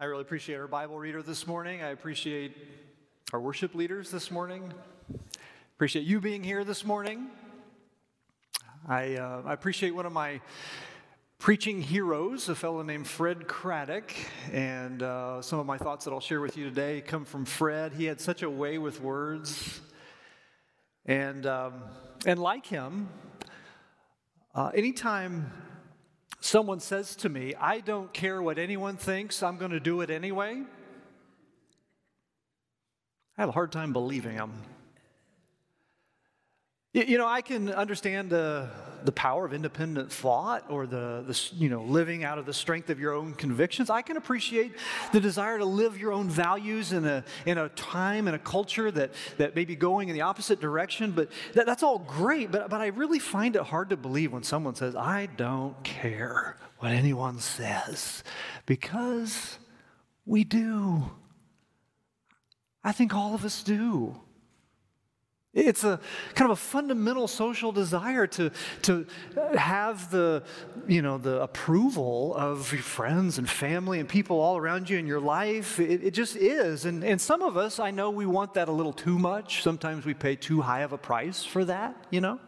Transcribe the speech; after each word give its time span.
I 0.00 0.04
really 0.04 0.22
appreciate 0.22 0.54
our 0.54 0.68
Bible 0.68 0.96
reader 0.96 1.24
this 1.24 1.44
morning. 1.44 1.82
I 1.82 1.88
appreciate 1.88 2.56
our 3.32 3.40
worship 3.40 3.74
leaders 3.74 4.12
this 4.12 4.30
morning. 4.30 4.72
Appreciate 5.74 6.04
you 6.04 6.20
being 6.20 6.44
here 6.44 6.62
this 6.62 6.84
morning. 6.84 7.26
I, 8.86 9.16
uh, 9.16 9.42
I 9.44 9.52
appreciate 9.52 9.96
one 9.96 10.06
of 10.06 10.12
my 10.12 10.40
preaching 11.40 11.82
heroes, 11.82 12.48
a 12.48 12.54
fellow 12.54 12.82
named 12.82 13.08
Fred 13.08 13.48
Craddock. 13.48 14.14
And 14.52 15.02
uh, 15.02 15.42
some 15.42 15.58
of 15.58 15.66
my 15.66 15.78
thoughts 15.78 16.04
that 16.04 16.12
I'll 16.12 16.20
share 16.20 16.40
with 16.40 16.56
you 16.56 16.62
today 16.62 17.00
come 17.00 17.24
from 17.24 17.44
Fred. 17.44 17.92
He 17.92 18.04
had 18.04 18.20
such 18.20 18.42
a 18.42 18.50
way 18.50 18.78
with 18.78 19.00
words. 19.00 19.80
And, 21.06 21.44
um, 21.44 21.82
and 22.24 22.38
like 22.38 22.66
him, 22.66 23.08
uh, 24.54 24.70
anytime 24.76 25.50
someone 26.40 26.80
says 26.80 27.16
to 27.16 27.28
me, 27.28 27.54
I 27.54 27.80
don't 27.80 28.12
care 28.12 28.42
what 28.42 28.58
anyone 28.58 28.96
thinks, 28.96 29.42
I'm 29.42 29.56
going 29.56 29.72
to 29.72 29.80
do 29.80 30.00
it 30.00 30.10
anyway, 30.10 30.62
I 33.36 33.42
have 33.42 33.48
a 33.48 33.52
hard 33.52 33.70
time 33.70 33.92
believing 33.92 34.34
him. 34.34 34.52
You 36.92 37.18
know, 37.18 37.26
I 37.26 37.42
can 37.42 37.70
understand 37.70 38.30
the, 38.30 38.68
the 39.04 39.12
power 39.12 39.44
of 39.44 39.52
independent 39.52 40.12
thought 40.12 40.64
or 40.68 40.86
the, 40.86 41.24
the, 41.26 41.50
you 41.56 41.68
know, 41.68 41.82
living 41.82 42.24
out 42.24 42.38
of 42.38 42.46
the 42.46 42.52
strength 42.52 42.90
of 42.90 42.98
your 42.98 43.12
own 43.12 43.34
convictions. 43.34 43.90
I 43.90 44.02
can 44.02 44.16
appreciate 44.16 44.72
the 45.12 45.20
desire 45.20 45.58
to 45.58 45.64
live 45.64 45.98
your 45.98 46.12
own 46.12 46.28
values 46.28 46.92
in 46.92 47.04
a, 47.04 47.24
in 47.46 47.58
a 47.58 47.68
time 47.70 48.26
and 48.26 48.36
a 48.36 48.38
culture 48.38 48.90
that, 48.90 49.12
that 49.36 49.54
may 49.54 49.64
be 49.64 49.76
going 49.76 50.08
in 50.08 50.14
the 50.14 50.22
opposite 50.22 50.60
direction, 50.60 51.12
but 51.12 51.30
that, 51.54 51.66
that's 51.66 51.82
all 51.82 51.98
great. 51.98 52.50
But, 52.50 52.70
but 52.70 52.80
I 52.80 52.86
really 52.88 53.18
find 53.18 53.56
it 53.56 53.62
hard 53.62 53.90
to 53.90 53.96
believe 53.96 54.32
when 54.32 54.42
someone 54.42 54.74
says, 54.74 54.94
I 54.94 55.26
don't 55.36 55.82
care 55.84 56.56
what 56.78 56.92
anyone 56.92 57.40
says, 57.40 58.22
because 58.66 59.58
we 60.24 60.44
do. 60.44 61.10
I 62.84 62.92
think 62.92 63.14
all 63.14 63.34
of 63.34 63.44
us 63.44 63.62
do. 63.62 64.20
It's 65.54 65.82
a 65.82 65.98
kind 66.34 66.50
of 66.50 66.58
a 66.58 66.60
fundamental 66.60 67.26
social 67.26 67.72
desire 67.72 68.26
to, 68.28 68.50
to 68.82 69.06
uh, 69.36 69.56
have 69.56 70.10
the, 70.10 70.42
you 70.86 71.00
know, 71.00 71.16
the 71.16 71.40
approval 71.40 72.34
of 72.36 72.70
your 72.72 72.82
friends 72.82 73.38
and 73.38 73.48
family 73.48 73.98
and 73.98 74.08
people 74.08 74.40
all 74.40 74.58
around 74.58 74.90
you 74.90 74.98
in 74.98 75.06
your 75.06 75.20
life. 75.20 75.80
It, 75.80 76.04
it 76.04 76.10
just 76.12 76.36
is. 76.36 76.84
And, 76.84 77.02
and 77.02 77.18
some 77.18 77.40
of 77.40 77.56
us, 77.56 77.80
I 77.80 77.90
know 77.90 78.10
we 78.10 78.26
want 78.26 78.54
that 78.54 78.68
a 78.68 78.72
little 78.72 78.92
too 78.92 79.18
much. 79.18 79.62
Sometimes 79.62 80.04
we 80.04 80.12
pay 80.12 80.36
too 80.36 80.60
high 80.60 80.80
of 80.80 80.92
a 80.92 80.98
price 80.98 81.44
for 81.44 81.64
that, 81.64 81.96
you 82.10 82.20
know? 82.20 82.38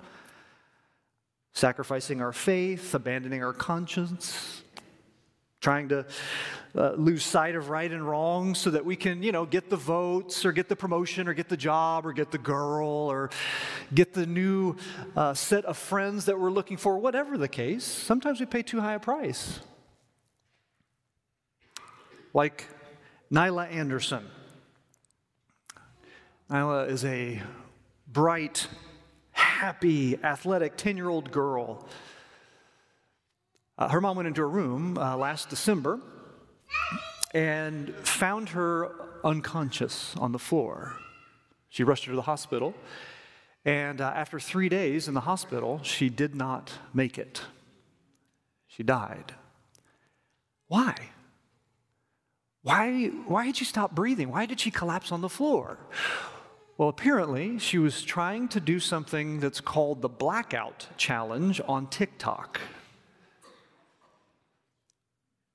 Sacrificing 1.52 2.20
our 2.20 2.32
faith, 2.32 2.94
abandoning 2.94 3.42
our 3.42 3.54
conscience, 3.54 4.62
trying 5.60 5.90
to 5.90 6.06
uh, 6.74 6.92
lose 6.92 7.22
sight 7.22 7.54
of 7.54 7.68
right 7.68 7.90
and 7.90 8.08
wrong 8.08 8.54
so 8.54 8.70
that 8.70 8.84
we 8.84 8.96
can, 8.96 9.22
you 9.22 9.30
know, 9.30 9.44
get 9.44 9.68
the 9.68 9.76
votes 9.76 10.46
or 10.46 10.52
get 10.52 10.68
the 10.68 10.76
promotion 10.76 11.28
or 11.28 11.34
get 11.34 11.50
the 11.50 11.56
job 11.56 12.06
or 12.06 12.14
get 12.14 12.30
the 12.30 12.38
girl 12.38 12.88
or 12.88 13.28
get 13.92 14.14
the 14.14 14.24
new 14.24 14.74
uh, 15.16 15.34
set 15.34 15.66
of 15.66 15.76
friends 15.76 16.24
that 16.24 16.38
we're 16.40 16.50
looking 16.50 16.78
for, 16.78 16.98
whatever 16.98 17.36
the 17.36 17.48
case. 17.48 17.84
Sometimes 17.84 18.40
we 18.40 18.46
pay 18.46 18.62
too 18.62 18.80
high 18.80 18.94
a 18.94 19.00
price. 19.00 19.60
Like 22.32 22.66
Nylah 23.30 23.70
Anderson. 23.70 24.26
Nylah 26.50 26.88
is 26.88 27.04
a 27.04 27.42
bright, 28.08 28.66
happy, 29.32 30.16
athletic 30.24 30.76
10 30.78 30.96
year 30.96 31.10
old 31.10 31.30
girl 31.30 31.86
uh, 33.80 33.88
her 33.88 34.00
mom 34.00 34.16
went 34.16 34.28
into 34.28 34.42
her 34.42 34.48
room 34.48 34.98
uh, 34.98 35.16
last 35.16 35.48
December 35.48 35.98
and 37.32 37.94
found 37.96 38.50
her 38.50 38.92
unconscious 39.24 40.14
on 40.18 40.32
the 40.32 40.38
floor. 40.38 40.96
She 41.70 41.82
rushed 41.82 42.04
her 42.04 42.12
to 42.12 42.16
the 42.16 42.22
hospital, 42.22 42.74
and 43.64 44.00
uh, 44.00 44.12
after 44.14 44.38
three 44.38 44.68
days 44.68 45.08
in 45.08 45.14
the 45.14 45.20
hospital, 45.20 45.80
she 45.82 46.10
did 46.10 46.34
not 46.34 46.72
make 46.92 47.16
it. 47.16 47.42
She 48.66 48.82
died. 48.82 49.34
Why? 50.68 50.94
Why, 52.62 53.06
why 53.26 53.46
did 53.46 53.56
she 53.56 53.64
stop 53.64 53.94
breathing? 53.94 54.30
Why 54.30 54.44
did 54.44 54.60
she 54.60 54.70
collapse 54.70 55.10
on 55.10 55.22
the 55.22 55.28
floor? 55.28 55.78
Well, 56.76 56.88
apparently, 56.88 57.58
she 57.58 57.78
was 57.78 58.02
trying 58.02 58.48
to 58.48 58.60
do 58.60 58.78
something 58.80 59.40
that's 59.40 59.60
called 59.60 60.02
the 60.02 60.08
blackout 60.08 60.88
challenge 60.96 61.60
on 61.66 61.86
TikTok. 61.86 62.60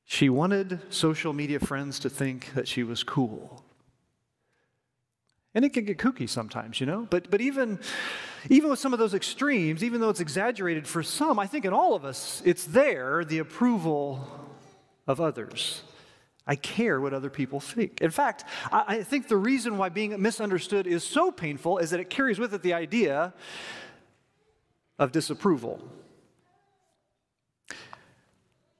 She 0.05 0.29
wanted 0.29 0.79
social 0.93 1.33
media 1.33 1.59
friends 1.59 1.99
to 1.99 2.09
think 2.09 2.53
that 2.53 2.67
she 2.67 2.83
was 2.83 3.03
cool. 3.03 3.63
And 5.55 5.66
it 5.66 5.73
can 5.73 5.85
get 5.85 5.97
kooky 5.97 6.29
sometimes, 6.29 6.79
you 6.79 6.85
know? 6.85 7.07
But, 7.09 7.31
but 7.31 7.41
even, 7.41 7.79
even 8.49 8.69
with 8.69 8.77
some 8.77 8.93
of 8.93 8.99
those 8.99 9.13
extremes, 9.13 9.83
even 9.83 10.01
though 10.01 10.09
it's 10.09 10.19
exaggerated 10.19 10.88
for 10.88 11.01
some, 11.01 11.39
I 11.39 11.47
think 11.47 11.66
in 11.66 11.73
all 11.73 11.95
of 11.95 12.05
us, 12.05 12.41
it's 12.45 12.66
there, 12.66 13.25
the 13.25 13.39
approval 13.39 14.27
of 15.07 15.19
others. 15.19 15.81
I 16.45 16.55
care 16.55 17.01
what 17.01 17.13
other 17.13 17.31
people 17.31 17.59
think. 17.59 18.01
In 18.01 18.11
fact, 18.11 18.45
I, 18.72 18.83
I 18.87 19.03
think 19.03 19.27
the 19.27 19.37
reason 19.37 19.77
why 19.77 19.89
being 19.89 20.22
misunderstood 20.22 20.85
is 20.85 21.03
so 21.03 21.31
painful 21.31 21.79
is 21.79 21.89
that 21.89 21.99
it 21.99 22.09
carries 22.09 22.37
with 22.37 22.53
it 22.53 22.61
the 22.61 22.73
idea 22.73 23.33
of 24.99 25.11
disapproval. 25.11 25.81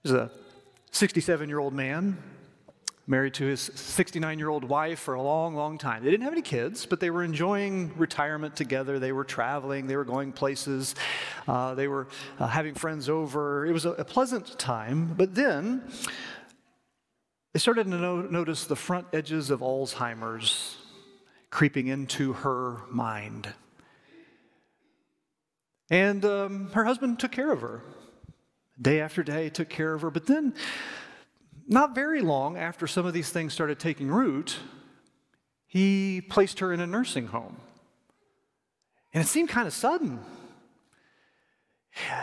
There's 0.04 0.16
a 0.16 0.32
67 0.96 1.50
year 1.50 1.60
old 1.60 1.74
man, 1.74 2.18
married 3.06 3.34
to 3.34 3.46
his 3.46 3.60
69 3.60 4.40
year 4.40 4.48
old 4.48 4.64
wife 4.64 4.98
for 4.98 5.16
a 5.16 5.22
long, 5.22 5.54
long 5.54 5.78
time. 5.78 6.06
They 6.06 6.10
didn't 6.10 6.24
have 6.24 6.32
any 6.32 6.42
kids, 6.42 6.86
but 6.86 7.02
they 7.02 7.10
were 7.10 7.22
enjoying 7.22 7.92
retirement 7.98 8.56
together. 8.56 8.98
They 8.98 9.12
were 9.12 9.26
traveling, 9.26 9.88
they 9.88 9.98
were 9.98 10.06
going 10.06 10.32
places, 10.32 10.96
uh, 11.50 11.76
they 11.76 11.90
were 11.90 12.08
uh, 12.40 12.48
having 12.48 12.76
friends 12.76 13.10
over. 13.10 13.66
It 13.66 13.74
was 13.74 13.84
a, 13.84 13.92
a, 13.92 14.06
pleasant 14.06 14.58
time, 14.58 15.14
but 15.18 15.36
then 15.36 15.84
they 17.52 17.60
started 17.60 17.84
to 17.88 17.90
no- 17.90 18.22
notice 18.22 18.64
the 18.64 18.78
front 18.78 19.08
edges 19.12 19.50
of 19.50 19.60
Alzheimer's 19.60 20.78
creeping 21.50 21.88
into 21.88 22.32
her 22.32 22.78
mind. 22.90 23.54
And 25.90 26.24
um, 26.24 26.70
her 26.72 26.86
husband 26.86 27.20
took 27.20 27.34
care 27.34 27.52
of 27.52 27.60
her 27.60 27.82
day 28.80 29.00
after 29.00 29.24
day, 29.24 29.50
took 29.50 29.70
care 29.70 29.94
of 29.94 30.02
her. 30.02 30.10
But 30.10 30.26
then, 30.26 30.54
not 31.68 31.96
very 31.96 32.22
long 32.22 32.58
after 32.58 32.88
some 32.88 33.06
of 33.06 33.14
these 33.14 33.30
things 33.30 33.54
started 33.54 33.80
taking 33.80 34.10
root, 34.10 34.58
he 35.68 36.22
placed 36.22 36.60
her 36.60 36.72
in 36.72 36.80
a 36.80 36.88
nursing 36.88 37.28
home. 37.28 37.58
And 39.14 39.24
it 39.24 39.28
seemed 39.28 39.50
kind 39.50 39.68
of 39.68 39.74
sudden. 39.74 40.20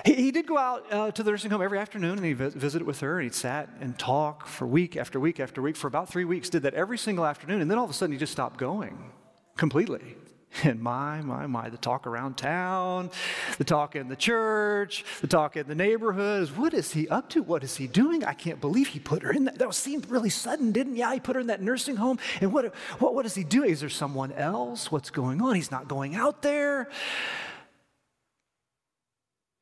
He, 0.05 0.15
he 0.15 0.31
did 0.31 0.47
go 0.47 0.59
out 0.59 0.93
uh, 0.93 1.11
to 1.13 1.23
the 1.23 1.31
nursing 1.31 1.51
home 1.51 1.63
every 1.63 1.79
afternoon 1.79 2.19
and 2.19 2.27
he 2.27 2.35
vis- 2.35 2.53
visited 2.55 2.87
with 2.87 3.01
her 3.01 3.19
and 3.19 3.31
he 3.31 3.35
sat 3.35 3.71
and 3.81 3.99
talked 3.99 4.47
for 4.47 4.67
week 4.67 4.97
after 4.97 5.19
week 5.19 5.41
after 5.41 5.63
week 5.63 5.77
for 5.77 5.87
about 5.87 6.11
three 6.11 6.27
weeks, 6.27 6.51
did 6.51 6.63
that 6.63 6.75
every 6.75 6.99
single 6.99 7.25
afternoon. 7.25 7.63
And 7.63 7.71
then 7.71 7.79
all 7.79 7.85
of 7.85 7.91
a 7.91 7.95
sudden 7.95 8.13
he 8.13 8.19
just 8.19 8.33
stopped 8.33 8.59
going 8.59 9.11
completely. 9.57 10.17
And 10.65 10.81
my, 10.81 11.21
my, 11.23 11.47
my, 11.47 11.71
the 11.71 11.79
talk 11.79 12.07
around 12.07 12.37
town, 12.37 13.11
the 13.59 13.65
talk 13.65 13.97
in 13.97 14.09
the 14.09 14.17
church, 14.17 15.05
the 15.21 15.27
talk 15.27 15.57
in 15.57 15.67
the 15.67 15.75
neighborhood 15.75 16.43
is 16.43 16.53
what 16.53 16.75
is 16.75 16.93
he 16.93 17.09
up 17.09 17.31
to? 17.31 17.43
What 17.43 17.65
is 17.65 17.77
he 17.77 17.87
doing? 17.87 18.25
I 18.25 18.35
can't 18.35 18.61
believe 18.61 18.89
he 18.89 18.99
put 18.99 19.23
her 19.23 19.33
in 19.33 19.45
that. 19.45 19.59
That 19.59 19.75
seemed 19.75 20.11
really 20.11 20.31
sudden, 20.31 20.73
didn't 20.73 20.97
Yeah, 20.97 21.13
he 21.15 21.21
put 21.21 21.37
her 21.37 21.41
in 21.41 21.47
that 21.49 21.63
nursing 21.63 21.97
home. 21.97 22.19
And 22.41 22.53
what, 22.53 22.75
what, 22.99 23.15
what 23.15 23.27
is 23.27 23.35
he 23.35 23.45
doing? 23.45 23.71
Is 23.71 23.81
there 23.81 23.89
someone 23.89 24.33
else? 24.33 24.93
What's 24.93 25.11
going 25.11 25.41
on? 25.41 25.55
He's 25.55 25.71
not 25.71 25.89
going 25.89 26.15
out 26.15 26.43
there. 26.43 26.91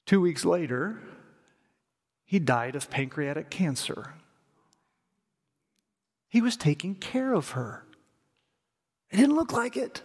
Two 0.06 0.20
weeks 0.20 0.44
later, 0.44 1.00
he 2.24 2.40
died 2.40 2.74
of 2.74 2.90
pancreatic 2.90 3.48
cancer. 3.48 4.14
He 6.28 6.40
was 6.40 6.56
taking 6.56 6.94
care 6.94 7.32
of 7.32 7.50
her. 7.50 7.84
It 9.10 9.16
didn't 9.16 9.36
look 9.36 9.52
like 9.52 9.76
it. 9.76 10.02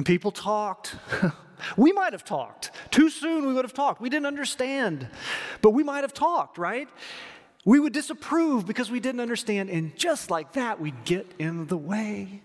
And 0.00 0.06
people 0.06 0.32
talked. 0.32 0.96
we 1.76 1.92
might 1.92 2.14
have 2.14 2.24
talked. 2.24 2.70
Too 2.90 3.10
soon 3.10 3.46
we 3.46 3.52
would 3.52 3.66
have 3.66 3.74
talked. 3.74 4.00
We 4.00 4.08
didn't 4.08 4.24
understand. 4.24 5.06
But 5.60 5.72
we 5.72 5.82
might 5.82 6.04
have 6.04 6.14
talked, 6.14 6.56
right? 6.56 6.88
We 7.66 7.78
would 7.78 7.92
disapprove 7.92 8.64
because 8.64 8.90
we 8.90 8.98
didn't 8.98 9.20
understand. 9.20 9.68
And 9.68 9.94
just 9.98 10.30
like 10.30 10.54
that, 10.54 10.80
we'd 10.80 11.04
get 11.04 11.30
in 11.38 11.66
the 11.66 11.76
way. 11.76 12.40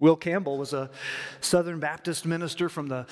Will 0.00 0.16
Campbell 0.16 0.58
was 0.58 0.74
a 0.74 0.90
Southern 1.40 1.80
Baptist 1.80 2.26
minister 2.26 2.68
from 2.68 2.88
the 2.88 3.06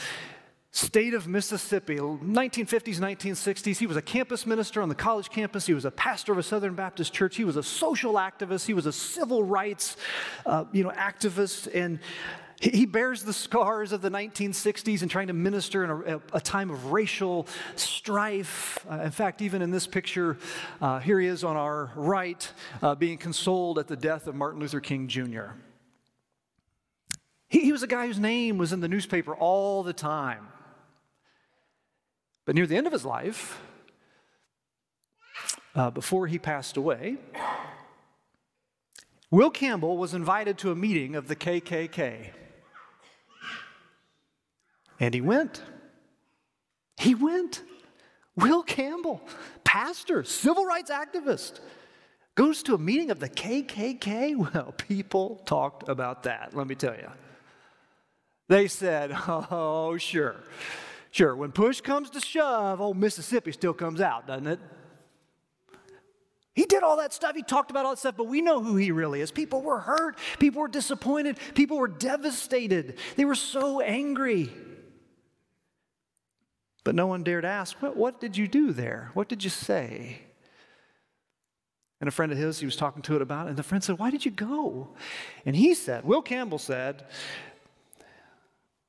state 0.74 1.14
of 1.14 1.28
Mississippi, 1.28 1.98
1950s, 1.98 2.98
1960s. 2.98 3.76
He 3.78 3.86
was 3.86 3.96
a 3.96 4.02
campus 4.02 4.44
minister 4.44 4.82
on 4.82 4.88
the 4.88 4.94
college 4.96 5.30
campus. 5.30 5.66
He 5.66 5.72
was 5.72 5.84
a 5.84 5.90
pastor 5.92 6.32
of 6.32 6.38
a 6.38 6.42
Southern 6.42 6.74
Baptist 6.74 7.12
church. 7.12 7.36
He 7.36 7.44
was 7.44 7.56
a 7.56 7.62
social 7.62 8.14
activist. 8.14 8.66
He 8.66 8.74
was 8.74 8.84
a 8.84 8.92
civil 8.92 9.44
rights, 9.44 9.96
uh, 10.44 10.64
you 10.72 10.82
know, 10.82 10.90
activist. 10.90 11.72
And 11.72 12.00
He 12.60 12.86
bears 12.86 13.22
the 13.22 13.32
scars 13.32 13.92
of 13.92 14.02
the 14.02 14.10
1960s 14.10 15.02
and 15.02 15.10
trying 15.10 15.28
to 15.28 15.32
minister 15.32 15.84
in 15.84 15.90
a, 15.90 16.20
a 16.32 16.40
time 16.40 16.70
of 16.70 16.90
racial 16.90 17.46
strife. 17.76 18.84
Uh, 18.90 19.02
in 19.02 19.12
fact, 19.12 19.42
even 19.42 19.62
in 19.62 19.70
this 19.70 19.86
picture, 19.86 20.38
uh, 20.80 20.98
here 20.98 21.20
he 21.20 21.28
is 21.28 21.44
on 21.44 21.56
our 21.56 21.92
right, 21.94 22.50
uh, 22.82 22.96
being 22.96 23.16
consoled 23.16 23.78
at 23.78 23.86
the 23.86 23.96
death 23.96 24.26
of 24.26 24.34
Martin 24.34 24.58
Luther 24.58 24.80
King 24.80 25.06
Jr. 25.06 25.50
He, 27.48 27.60
he 27.60 27.70
was 27.70 27.84
a 27.84 27.86
guy 27.86 28.08
whose 28.08 28.18
name 28.18 28.58
was 28.58 28.72
in 28.72 28.80
the 28.80 28.88
newspaper 28.88 29.36
all 29.36 29.84
the 29.84 29.92
time. 29.92 30.48
But 32.44 32.54
near 32.54 32.66
the 32.66 32.76
end 32.76 32.86
of 32.86 32.92
his 32.92 33.04
life, 33.04 33.60
uh, 35.74 35.90
before 35.90 36.26
he 36.26 36.38
passed 36.38 36.76
away, 36.76 37.16
Will 39.30 39.50
Campbell 39.50 39.96
was 39.96 40.14
invited 40.14 40.58
to 40.58 40.70
a 40.70 40.76
meeting 40.76 41.16
of 41.16 41.26
the 41.26 41.34
KKK. 41.34 42.30
And 45.00 45.12
he 45.14 45.20
went. 45.20 45.62
He 46.98 47.14
went. 47.14 47.62
Will 48.36 48.62
Campbell, 48.62 49.20
pastor, 49.64 50.24
civil 50.24 50.64
rights 50.64 50.90
activist, 50.90 51.60
goes 52.34 52.62
to 52.64 52.74
a 52.74 52.78
meeting 52.78 53.10
of 53.10 53.20
the 53.20 53.28
KKK. 53.28 54.36
Well, 54.54 54.72
people 54.72 55.42
talked 55.46 55.88
about 55.88 56.24
that, 56.24 56.54
let 56.54 56.66
me 56.66 56.74
tell 56.74 56.94
you. 56.94 57.10
They 58.48 58.68
said, 58.68 59.12
oh, 59.28 59.96
sure. 59.98 60.36
Sure, 61.14 61.36
when 61.36 61.52
push 61.52 61.80
comes 61.80 62.10
to 62.10 62.18
shove, 62.18 62.80
old 62.80 62.96
Mississippi 62.96 63.52
still 63.52 63.72
comes 63.72 64.00
out, 64.00 64.26
doesn't 64.26 64.48
it? 64.48 64.58
He 66.56 66.64
did 66.64 66.82
all 66.82 66.96
that 66.96 67.12
stuff. 67.12 67.36
He 67.36 67.44
talked 67.44 67.70
about 67.70 67.84
all 67.84 67.92
that 67.92 68.00
stuff, 68.00 68.16
but 68.16 68.26
we 68.26 68.40
know 68.40 68.60
who 68.60 68.74
he 68.74 68.90
really 68.90 69.20
is. 69.20 69.30
People 69.30 69.62
were 69.62 69.78
hurt. 69.78 70.18
People 70.40 70.62
were 70.62 70.66
disappointed. 70.66 71.38
People 71.54 71.78
were 71.78 71.86
devastated. 71.86 72.98
They 73.14 73.24
were 73.24 73.36
so 73.36 73.80
angry. 73.80 74.52
But 76.82 76.96
no 76.96 77.06
one 77.06 77.22
dared 77.22 77.44
ask, 77.44 77.80
What, 77.80 77.96
what 77.96 78.20
did 78.20 78.36
you 78.36 78.48
do 78.48 78.72
there? 78.72 79.12
What 79.14 79.28
did 79.28 79.44
you 79.44 79.50
say? 79.50 80.18
And 82.00 82.08
a 82.08 82.10
friend 82.10 82.32
of 82.32 82.38
his, 82.38 82.58
he 82.58 82.66
was 82.66 82.74
talking 82.74 83.02
to 83.02 83.14
it 83.14 83.22
about 83.22 83.46
it, 83.46 83.50
and 83.50 83.56
the 83.56 83.62
friend 83.62 83.84
said, 83.84 84.00
Why 84.00 84.10
did 84.10 84.24
you 84.24 84.32
go? 84.32 84.88
And 85.46 85.54
he 85.54 85.74
said, 85.74 86.04
Will 86.04 86.22
Campbell 86.22 86.58
said, 86.58 87.04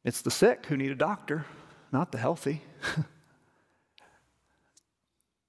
It's 0.04 0.24
the 0.24 0.32
sick 0.32 0.66
who 0.66 0.76
need 0.76 0.90
a 0.90 0.96
doctor, 0.96 1.46
not 1.96 2.12
the 2.12 2.18
healthy. 2.18 2.62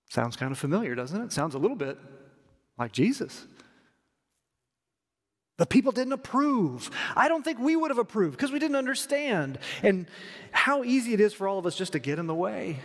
Sounds 0.08 0.36
kind 0.36 0.52
of 0.52 0.58
familiar, 0.58 0.94
doesn't 0.94 1.20
it? 1.20 1.32
Sounds 1.32 1.56
a 1.56 1.58
little 1.58 1.76
bit 1.76 1.98
like 2.78 2.92
Jesus. 2.92 3.46
The 5.56 5.66
people 5.66 5.90
didn't 5.90 6.12
approve. 6.12 6.88
I 7.16 7.26
don't 7.26 7.42
think 7.42 7.58
we 7.58 7.74
would 7.74 7.90
have 7.90 7.98
approved 7.98 8.36
because 8.36 8.52
we 8.52 8.60
didn't 8.60 8.76
understand. 8.76 9.58
And 9.82 10.06
how 10.52 10.84
easy 10.84 11.14
it 11.14 11.20
is 11.20 11.34
for 11.34 11.48
all 11.48 11.58
of 11.58 11.66
us 11.66 11.74
just 11.74 11.94
to 11.94 11.98
get 11.98 12.20
in 12.20 12.28
the 12.28 12.34
way. 12.34 12.78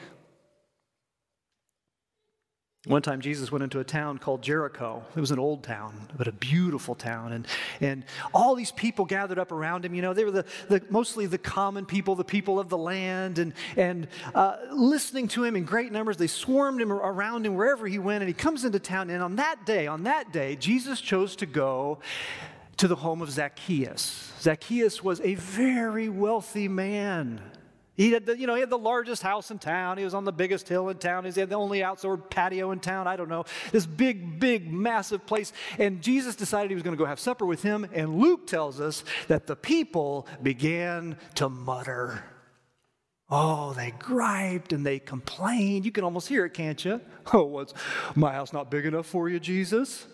One 2.88 3.04
time, 3.04 3.22
Jesus 3.22 3.52
went 3.52 3.64
into 3.64 3.80
a 3.80 3.84
town 3.84 4.18
called 4.18 4.42
Jericho. 4.42 5.06
It 5.16 5.20
was 5.20 5.30
an 5.30 5.38
old 5.38 5.64
town, 5.64 5.94
but 6.18 6.28
a 6.28 6.32
beautiful 6.32 6.96
town. 6.96 7.32
And, 7.32 7.48
and 7.80 8.04
all 8.34 8.56
these 8.56 8.72
people 8.72 9.06
gathered 9.06 9.38
up 9.38 9.52
around 9.52 9.86
him. 9.86 9.94
You 9.94 10.02
know, 10.02 10.16
they 10.16 10.24
were 10.24 10.32
the, 10.32 10.46
the 10.68 10.82
mostly 10.90 11.28
the 11.28 11.38
common 11.38 11.86
people, 11.86 12.16
the 12.16 12.24
people 12.24 12.60
of 12.60 12.70
the 12.70 12.80
land, 12.80 13.38
and, 13.38 13.54
and 13.78 14.08
uh, 14.34 14.58
listening 14.74 15.28
to 15.28 15.44
him 15.44 15.56
in 15.56 15.64
great 15.64 15.92
numbers. 15.92 16.18
They 16.18 16.26
swarmed 16.26 16.82
him 16.82 16.92
around 16.92 17.46
him 17.46 17.54
wherever 17.54 17.86
he 17.86 18.00
went. 18.00 18.24
And 18.24 18.28
he 18.28 18.34
comes 18.34 18.66
into 18.66 18.80
town. 18.80 19.12
And 19.12 19.22
on 19.22 19.36
that 19.36 19.64
day, 19.64 19.86
on 19.86 20.06
that 20.06 20.34
day, 20.34 20.56
Jesus 20.56 21.00
chose 21.00 21.36
to 21.36 21.46
go 21.46 22.00
to 22.78 22.88
the 22.88 22.96
home 22.96 23.22
of 23.22 23.30
Zacchaeus. 23.30 24.34
Zacchaeus 24.42 25.04
was 25.04 25.22
a 25.22 25.36
very 25.36 26.10
wealthy 26.10 26.68
man. 26.68 27.42
He 27.96 28.12
had 28.12 28.26
the, 28.26 28.38
you 28.38 28.48
know, 28.48 28.56
he 28.56 28.62
had 28.62 28.70
the 28.70 28.78
largest 28.78 29.22
house 29.22 29.52
in 29.52 29.60
town. 29.60 29.98
He 29.98 30.04
was 30.04 30.14
on 30.14 30.24
the 30.24 30.32
biggest 30.32 30.68
hill 30.68 30.90
in 30.90 30.98
town. 30.98 31.26
He 31.26 31.40
had 31.40 31.50
the 31.50 31.56
only 31.56 31.84
outdoor 31.84 32.18
patio 32.18 32.72
in 32.72 32.80
town. 32.80 33.08
I 33.08 33.16
don't 33.16 33.30
know. 33.30 33.46
This 33.72 33.86
big, 33.86 34.40
big, 34.40 34.72
massive 34.72 35.26
place. 35.26 35.52
And 35.78 36.02
Jesus 36.02 36.36
decided 36.36 36.72
he 36.72 36.76
was 36.76 36.84
going 36.84 36.96
to 36.96 36.98
go 36.98 37.06
have 37.06 37.20
supper 37.20 37.46
with 37.46 37.62
him. 37.62 37.86
And 37.94 38.18
Luke 38.18 38.48
tells 38.48 38.80
us 38.80 39.04
that 39.28 39.46
the 39.46 39.56
people 39.56 40.26
began 40.42 41.18
to 41.36 41.50
mutter. 41.50 42.24
Oh, 43.30 43.74
they 43.74 43.92
griped 43.92 44.74
and 44.74 44.86
they 44.86 45.00
complained. 45.00 45.86
You 45.86 45.92
can 45.92 46.04
almost 46.04 46.28
hear 46.28 46.46
it, 46.46 46.54
can't 46.54 46.84
you? 46.84 47.02
Oh, 47.34 47.44
what's 47.44 47.74
my 48.16 48.34
house 48.34 48.52
not 48.52 48.72
big 48.72 48.86
enough 48.86 49.06
for 49.06 49.30
you, 49.30 49.40
Jesus? 49.40 50.08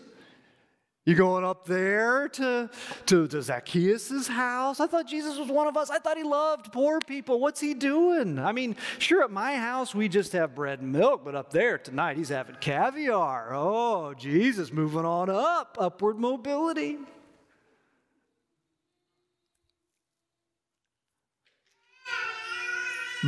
You 1.07 1.15
going 1.15 1.45
up 1.45 1.65
there 1.65 2.27
to, 2.27 2.69
to, 3.05 3.27
to 3.29 3.41
Zacchaeus' 3.41 4.27
house? 4.27 4.81
I 4.81 4.87
thought 4.87 5.07
Jesus 5.07 5.37
was 5.37 5.47
one 5.47 5.65
of 5.65 5.77
us. 5.77 5.89
I 5.89 5.99
thought 5.99 6.17
he 6.17 6.23
loved 6.23 6.73
poor 6.73 6.99
people. 6.99 7.39
What's 7.39 7.61
he 7.61 7.73
doing? 7.73 8.37
I 8.37 8.51
mean, 8.51 8.75
sure, 8.99 9.23
at 9.23 9.31
my 9.31 9.55
house 9.55 9.95
we 9.95 10.09
just 10.09 10.33
have 10.33 10.53
bread 10.53 10.81
and 10.81 10.91
milk, 10.91 11.21
but 11.23 11.33
up 11.33 11.49
there 11.49 11.77
tonight 11.77 12.17
he's 12.17 12.27
having 12.27 12.57
caviar. 12.59 13.53
Oh, 13.53 14.15
Jesus 14.15 14.73
moving 14.73 15.05
on 15.05 15.29
up, 15.29 15.77
upward 15.79 16.19
mobility. 16.19 16.97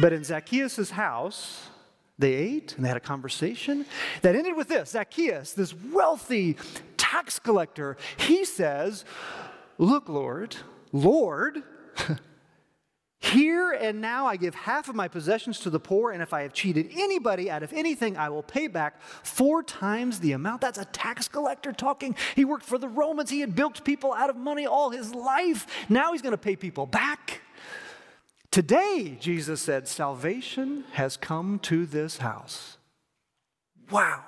But 0.02 0.12
in 0.12 0.26
Zacchaeus' 0.26 0.90
house, 0.90 1.70
they 2.18 2.34
ate 2.34 2.76
and 2.76 2.84
they 2.84 2.90
had 2.90 2.98
a 2.98 3.00
conversation 3.00 3.86
that 4.22 4.36
ended 4.36 4.58
with 4.58 4.68
this 4.68 4.90
Zacchaeus, 4.90 5.54
this 5.54 5.74
wealthy 5.74 6.58
tax 7.10 7.40
collector, 7.40 7.98
he 8.18 8.46
says, 8.46 9.06
Look, 9.78 10.10
Lord, 10.10 10.56
Lord, 10.92 11.64
here 13.20 13.72
and 13.72 14.02
now 14.02 14.28
I 14.28 14.36
give 14.36 14.54
half 14.54 14.90
of 14.90 14.96
my 14.96 15.08
possessions 15.08 15.60
to 15.62 15.70
the 15.70 15.80
poor, 15.80 16.12
and 16.12 16.22
if 16.22 16.34
I 16.34 16.42
have 16.42 16.54
cheated 16.54 16.90
anybody 16.96 17.50
out 17.50 17.64
of 17.64 17.74
anything, 17.74 18.18
I 18.18 18.30
will 18.30 18.44
pay 18.44 18.68
back 18.68 19.02
four 19.24 19.64
times 19.64 20.20
the 20.20 20.34
amount. 20.34 20.62
That's 20.62 20.78
a 20.78 20.86
tax 20.86 21.28
collector 21.28 21.72
talking. 21.72 22.16
He 22.36 22.46
worked 22.46 22.66
for 22.66 22.78
the 22.78 22.90
Romans, 22.90 23.30
he 23.30 23.40
had 23.40 23.56
bilked 23.56 23.84
people 23.84 24.14
out 24.14 24.30
of 24.30 24.36
money 24.36 24.68
all 24.68 24.90
his 24.90 25.16
life. 25.16 25.66
Now 25.90 26.12
he's 26.12 26.22
going 26.22 26.32
to 26.32 26.38
pay 26.38 26.56
people 26.56 26.86
back. 26.86 27.42
Today, 28.52 29.18
Jesus 29.20 29.62
said, 29.62 29.88
salvation 29.88 30.84
has 30.94 31.18
come 31.18 31.60
to 31.60 31.86
this 31.86 32.18
house. 32.18 32.78
Wow. 33.92 34.24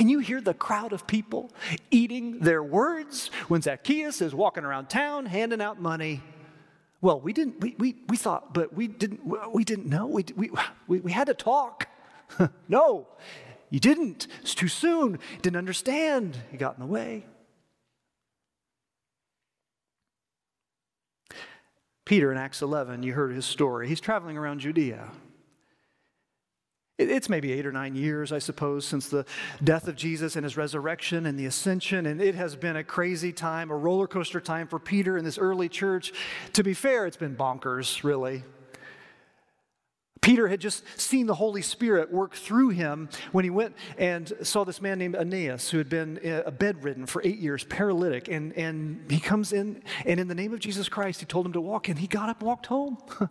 Can 0.00 0.08
you 0.08 0.20
hear 0.20 0.40
the 0.40 0.54
crowd 0.54 0.94
of 0.94 1.06
people 1.06 1.50
eating 1.90 2.38
their 2.38 2.62
words 2.62 3.30
when 3.48 3.60
Zacchaeus 3.60 4.22
is 4.22 4.34
walking 4.34 4.64
around 4.64 4.88
town 4.88 5.26
handing 5.26 5.60
out 5.60 5.78
money? 5.78 6.22
Well, 7.02 7.20
we 7.20 7.34
didn't, 7.34 7.60
we, 7.60 7.74
we, 7.76 7.96
we 8.08 8.16
thought, 8.16 8.54
but 8.54 8.72
we 8.72 8.88
didn't, 8.88 9.20
we 9.52 9.62
didn't 9.62 9.90
know. 9.90 10.06
We, 10.06 10.24
we, 10.34 10.52
we, 10.88 11.00
we 11.00 11.12
had 11.12 11.26
to 11.26 11.34
talk. 11.34 11.86
no, 12.68 13.08
you 13.68 13.78
didn't. 13.78 14.26
It's 14.40 14.54
too 14.54 14.68
soon. 14.68 15.18
Didn't 15.42 15.58
understand. 15.58 16.34
You 16.50 16.56
got 16.56 16.78
in 16.78 16.80
the 16.80 16.90
way. 16.90 17.26
Peter 22.06 22.32
in 22.32 22.38
Acts 22.38 22.62
11, 22.62 23.02
you 23.02 23.12
heard 23.12 23.34
his 23.34 23.44
story. 23.44 23.86
He's 23.86 24.00
traveling 24.00 24.38
around 24.38 24.60
Judea. 24.60 25.10
It's 27.00 27.28
maybe 27.28 27.52
eight 27.52 27.66
or 27.66 27.72
nine 27.72 27.94
years, 27.94 28.30
I 28.30 28.38
suppose, 28.38 28.84
since 28.84 29.08
the 29.08 29.24
death 29.64 29.88
of 29.88 29.96
Jesus 29.96 30.36
and 30.36 30.44
his 30.44 30.56
resurrection 30.56 31.24
and 31.26 31.38
the 31.38 31.46
ascension. 31.46 32.06
And 32.06 32.20
it 32.20 32.34
has 32.34 32.56
been 32.56 32.76
a 32.76 32.84
crazy 32.84 33.32
time, 33.32 33.70
a 33.70 33.76
roller 33.76 34.06
coaster 34.06 34.40
time 34.40 34.66
for 34.68 34.78
Peter 34.78 35.16
in 35.16 35.24
this 35.24 35.38
early 35.38 35.68
church. 35.68 36.12
To 36.52 36.62
be 36.62 36.74
fair, 36.74 37.06
it's 37.06 37.16
been 37.16 37.36
bonkers, 37.36 38.04
really. 38.04 38.44
Peter 40.20 40.48
had 40.48 40.60
just 40.60 40.84
seen 41.00 41.26
the 41.26 41.34
Holy 41.34 41.62
Spirit 41.62 42.12
work 42.12 42.34
through 42.34 42.68
him 42.68 43.08
when 43.32 43.42
he 43.42 43.50
went 43.50 43.74
and 43.96 44.30
saw 44.42 44.64
this 44.64 44.82
man 44.82 44.98
named 44.98 45.16
Aeneas 45.16 45.70
who 45.70 45.78
had 45.78 45.88
been 45.88 46.18
uh, 46.26 46.50
bedridden 46.50 47.06
for 47.06 47.22
eight 47.24 47.38
years, 47.38 47.64
paralytic. 47.64 48.28
And, 48.28 48.52
and 48.52 49.10
he 49.10 49.18
comes 49.18 49.54
in, 49.54 49.82
and 50.04 50.20
in 50.20 50.28
the 50.28 50.34
name 50.34 50.52
of 50.52 50.60
Jesus 50.60 50.90
Christ, 50.90 51.20
he 51.20 51.26
told 51.26 51.46
him 51.46 51.54
to 51.54 51.60
walk, 51.60 51.88
and 51.88 51.98
he 51.98 52.06
got 52.06 52.28
up 52.28 52.40
and 52.40 52.46
walked 52.48 52.66
home. 52.66 52.98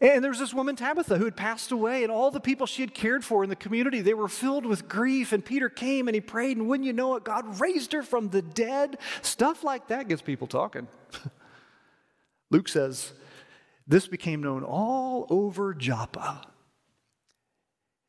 and 0.00 0.22
there 0.22 0.30
was 0.30 0.40
this 0.40 0.52
woman, 0.52 0.76
Tabitha, 0.76 1.18
who 1.18 1.24
had 1.24 1.36
passed 1.36 1.70
away, 1.70 2.02
and 2.02 2.10
all 2.10 2.30
the 2.30 2.40
people 2.40 2.66
she 2.66 2.82
had 2.82 2.94
cared 2.94 3.24
for 3.24 3.44
in 3.44 3.50
the 3.50 3.56
community, 3.56 4.00
they 4.00 4.14
were 4.14 4.28
filled 4.28 4.66
with 4.66 4.88
grief. 4.88 5.32
And 5.32 5.44
Peter 5.44 5.68
came 5.68 6.08
and 6.08 6.14
he 6.14 6.20
prayed, 6.20 6.56
and 6.56 6.68
wouldn't 6.68 6.86
you 6.86 6.92
know 6.92 7.14
it, 7.14 7.24
God 7.24 7.60
raised 7.60 7.92
her 7.92 8.02
from 8.02 8.30
the 8.30 8.42
dead. 8.42 8.98
Stuff 9.22 9.62
like 9.62 9.88
that 9.88 10.08
gets 10.08 10.22
people 10.22 10.46
talking. 10.46 10.88
Luke 12.50 12.68
says, 12.68 13.12
this 13.86 14.06
became 14.06 14.42
known 14.42 14.64
all 14.64 15.26
over 15.30 15.74
Joppa. 15.74 16.46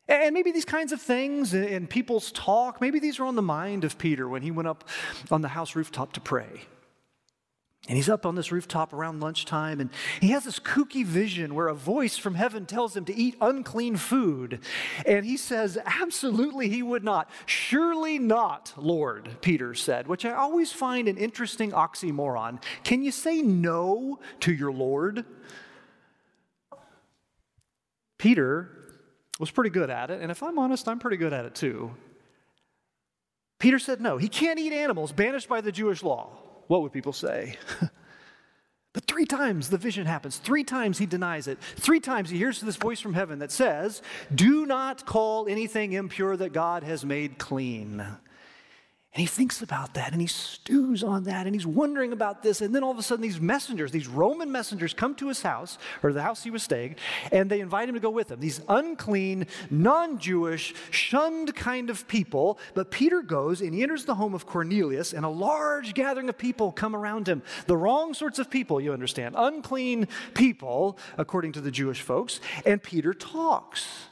And 0.08 0.34
maybe 0.34 0.52
these 0.52 0.66
kinds 0.66 0.92
of 0.92 1.02
things 1.02 1.54
in 1.54 1.88
people's 1.88 2.32
talk, 2.32 2.80
maybe 2.80 3.00
these 3.00 3.20
were 3.20 3.26
on 3.26 3.36
the 3.36 3.42
mind 3.42 3.84
of 3.84 3.98
Peter 3.98 4.30
when 4.30 4.44
he 4.44 4.52
went 4.52 4.68
up 4.68 4.88
on 5.32 5.42
the 5.42 5.48
house 5.48 5.76
rooftop 5.76 6.14
to 6.14 6.22
pray. 6.22 6.62
And 7.88 7.98
he's 7.98 8.10
up 8.10 8.26
on 8.26 8.34
this 8.34 8.52
rooftop 8.52 8.94
around 8.94 9.20
lunchtime, 9.20 9.80
and 9.80 9.92
he 10.20 10.30
has 10.30 10.44
this 10.44 10.58
kooky 10.58 11.06
vision 11.06 11.54
where 11.54 11.68
a 11.68 11.76
voice 11.76 12.18
from 12.18 12.34
heaven 12.34 12.66
tells 12.66 12.98
him 12.98 13.06
to 13.06 13.16
eat 13.16 13.36
unclean 13.40 13.98
food. 13.98 14.60
And 15.06 15.24
he 15.24 15.38
says, 15.38 15.78
Absolutely, 15.86 16.68
he 16.70 16.82
would 16.82 17.04
not. 17.04 17.30
Surely 17.46 18.18
not, 18.18 18.74
Lord, 18.76 19.38
Peter 19.42 19.76
said, 19.76 20.08
which 20.08 20.26
I 20.26 20.32
always 20.32 20.72
find 20.72 21.08
an 21.08 21.18
interesting 21.18 21.74
oxymoron. 21.74 22.60
Can 22.84 23.04
you 23.04 23.12
say 23.12 23.44
no 23.44 24.20
to 24.40 24.52
your 24.52 24.72
Lord? 24.72 25.24
Peter 28.18 28.72
was 29.40 29.52
pretty 29.52 29.70
good 29.70 29.92
at 29.92 30.10
it, 30.10 30.22
and 30.22 30.32
if 30.32 30.42
I'm 30.42 30.58
honest, 30.58 30.88
I'm 30.88 30.98
pretty 30.98 31.18
good 31.18 31.34
at 31.34 31.46
it 31.46 31.54
too. 31.54 31.92
Peter 33.60 33.78
said 33.78 34.02
no. 34.02 34.18
He 34.18 34.28
can't 34.28 34.58
eat 34.58 34.74
animals 34.74 35.12
banished 35.12 35.48
by 35.48 35.62
the 35.62 35.72
Jewish 35.72 36.02
law 36.02 36.45
what 36.68 36.82
would 36.82 36.92
people 36.92 37.14
say? 37.14 37.58
but 38.94 39.06
three 39.06 39.26
times 39.26 39.70
the 39.70 39.78
vision 39.78 40.06
happens. 40.06 40.38
Three 40.38 40.64
times 40.64 40.98
he 40.98 41.06
denies 41.06 41.48
it. 41.48 41.60
Three 41.76 42.00
times 42.00 42.30
he 42.30 42.38
hears 42.38 42.62
this 42.62 42.76
voice 42.76 43.00
from 43.00 43.14
heaven 43.14 43.40
that 43.40 43.52
says, 43.52 44.02
Do 44.34 44.66
not 44.66 45.06
call 45.06 45.48
anything 45.48 45.94
impure 45.94 46.38
that 46.38 46.54
God 46.54 46.84
has 46.84 47.06
made 47.06 47.38
clean. 47.38 48.06
And 49.16 49.22
he 49.22 49.28
thinks 49.28 49.62
about 49.62 49.94
that 49.94 50.12
and 50.12 50.20
he 50.20 50.28
stews 50.28 51.02
on 51.02 51.24
that 51.24 51.46
and 51.46 51.56
he's 51.56 51.66
wondering 51.66 52.12
about 52.12 52.44
this. 52.44 52.60
And 52.60 52.76
then 52.76 52.84
all 52.84 52.92
of 52.92 52.98
a 52.98 53.02
sudden, 53.02 53.24
these 53.24 53.40
messengers, 53.40 53.90
these 53.90 54.10
Roman 54.10 54.52
messengers, 54.52 54.94
come 54.94 55.16
to 55.16 55.30
his 55.30 55.42
house 55.42 55.78
or 56.04 56.12
the 56.12 56.22
house 56.22 56.44
he 56.44 56.52
was 56.52 56.64
staying 56.64 56.98
and 57.32 57.50
they 57.50 57.62
invite 57.62 57.88
him 57.88 57.96
to 57.96 58.02
go 58.02 58.10
with 58.10 58.28
them. 58.28 58.42
These 58.42 58.60
unclean, 58.68 59.48
non 59.70 60.20
Jewish, 60.20 60.76
shunned 60.92 61.56
kind 61.56 61.90
of 61.90 62.06
people. 62.10 62.60
But 62.74 62.92
Peter 62.92 63.22
goes 63.22 63.62
and 63.62 63.74
he 63.74 63.84
enters 63.84 64.04
the 64.04 64.16
home 64.16 64.34
of 64.34 64.46
Cornelius 64.46 65.14
and 65.14 65.26
a 65.26 65.30
large 65.30 65.94
gathering 65.94 66.28
of 66.28 66.38
people 66.38 66.74
come 66.74 66.94
around 66.94 67.30
him. 67.30 67.42
The 67.68 67.78
wrong 67.78 68.14
sorts 68.14 68.38
of 68.38 68.50
people, 68.50 68.82
you 68.82 68.92
understand. 68.92 69.36
Unclean 69.38 70.10
people, 70.34 70.98
according 71.18 71.54
to 71.54 71.62
the 71.62 71.72
Jewish 71.72 72.02
folks. 72.02 72.42
And 72.66 72.84
Peter 72.84 73.14
talks. 73.14 74.08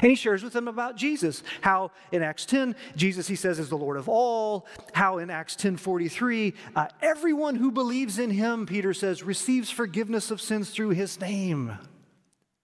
And 0.00 0.10
he 0.10 0.16
shares 0.16 0.42
with 0.42 0.54
them 0.54 0.66
about 0.66 0.96
Jesus, 0.96 1.42
how 1.60 1.90
in 2.10 2.22
Acts 2.22 2.46
10, 2.46 2.74
Jesus, 2.96 3.28
he 3.28 3.36
says, 3.36 3.58
is 3.58 3.68
the 3.68 3.76
Lord 3.76 3.96
of 3.96 4.08
all. 4.08 4.66
How 4.92 5.18
in 5.18 5.30
Acts 5.30 5.56
10 5.56 5.76
43, 5.76 6.54
uh, 6.74 6.86
everyone 7.02 7.56
who 7.56 7.70
believes 7.70 8.18
in 8.18 8.30
him, 8.30 8.66
Peter 8.66 8.94
says, 8.94 9.22
receives 9.22 9.70
forgiveness 9.70 10.30
of 10.30 10.40
sins 10.40 10.70
through 10.70 10.90
his 10.90 11.20
name. 11.20 11.78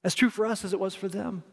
As 0.03 0.15
true 0.15 0.31
for 0.31 0.47
us 0.47 0.65
as 0.65 0.73
it 0.73 0.81
was 0.81 0.95
for 0.95 1.09
them. 1.09 1.45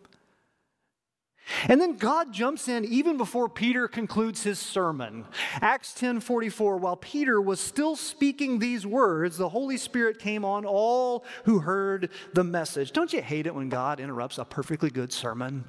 And 1.68 1.80
then 1.80 1.96
God 1.96 2.34
jumps 2.34 2.68
in 2.68 2.84
even 2.86 3.18
before 3.18 3.48
Peter 3.48 3.88
concludes 3.88 4.44
his 4.44 4.60
sermon. 4.60 5.26
Acts 5.62 5.94
10:44 5.94 6.78
while 6.78 6.98
Peter 6.98 7.42
was 7.42 7.60
still 7.60 7.96
speaking 7.96 8.60
these 8.60 8.86
words 8.86 9.38
the 9.38 9.50
Holy 9.50 9.78
Spirit 9.78 10.20
came 10.20 10.44
on 10.44 10.66
all 10.66 11.24
who 11.46 11.60
heard 11.60 12.10
the 12.34 12.44
message. 12.44 12.92
Don't 12.92 13.14
you 13.14 13.22
hate 13.22 13.48
it 13.48 13.56
when 13.56 13.70
God 13.70 14.00
interrupts 14.00 14.38
a 14.38 14.46
perfectly 14.46 14.90
good 14.90 15.14
sermon 15.14 15.64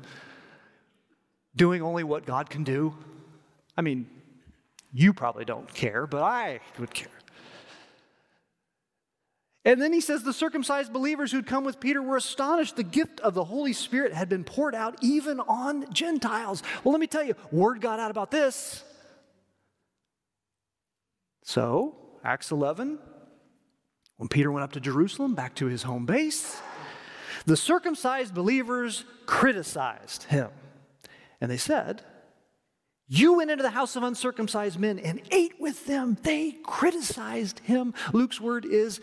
doing 1.54 1.82
only 1.82 2.04
what 2.04 2.26
God 2.26 2.50
can 2.50 2.64
do? 2.64 2.94
I 3.76 3.82
mean, 3.82 4.08
you 4.92 5.12
probably 5.12 5.44
don't 5.44 5.72
care, 5.72 6.06
but 6.06 6.22
I 6.22 6.60
would 6.78 6.92
care. 6.92 7.17
And 9.68 9.82
then 9.82 9.92
he 9.92 10.00
says 10.00 10.22
the 10.22 10.32
circumcised 10.32 10.94
believers 10.94 11.30
who'd 11.30 11.46
come 11.46 11.62
with 11.62 11.78
Peter 11.78 12.00
were 12.00 12.16
astonished. 12.16 12.76
The 12.76 12.82
gift 12.82 13.20
of 13.20 13.34
the 13.34 13.44
Holy 13.44 13.74
Spirit 13.74 14.14
had 14.14 14.26
been 14.26 14.42
poured 14.42 14.74
out 14.74 14.96
even 15.02 15.40
on 15.40 15.92
Gentiles. 15.92 16.62
Well, 16.82 16.92
let 16.92 17.00
me 17.02 17.06
tell 17.06 17.22
you, 17.22 17.34
word 17.52 17.82
got 17.82 18.00
out 18.00 18.10
about 18.10 18.30
this. 18.30 18.82
So, 21.42 21.96
Acts 22.24 22.50
11, 22.50 22.98
when 24.16 24.28
Peter 24.30 24.50
went 24.50 24.64
up 24.64 24.72
to 24.72 24.80
Jerusalem, 24.80 25.34
back 25.34 25.54
to 25.56 25.66
his 25.66 25.82
home 25.82 26.06
base, 26.06 26.62
the 27.44 27.54
circumcised 27.54 28.32
believers 28.32 29.04
criticized 29.26 30.22
him. 30.22 30.48
And 31.42 31.50
they 31.50 31.58
said, 31.58 32.00
You 33.06 33.34
went 33.34 33.50
into 33.50 33.62
the 33.62 33.68
house 33.68 33.96
of 33.96 34.02
uncircumcised 34.02 34.80
men 34.80 34.98
and 34.98 35.20
ate 35.30 35.60
with 35.60 35.84
them. 35.84 36.16
They 36.22 36.52
criticized 36.62 37.58
him. 37.58 37.92
Luke's 38.14 38.40
word 38.40 38.64
is 38.64 39.02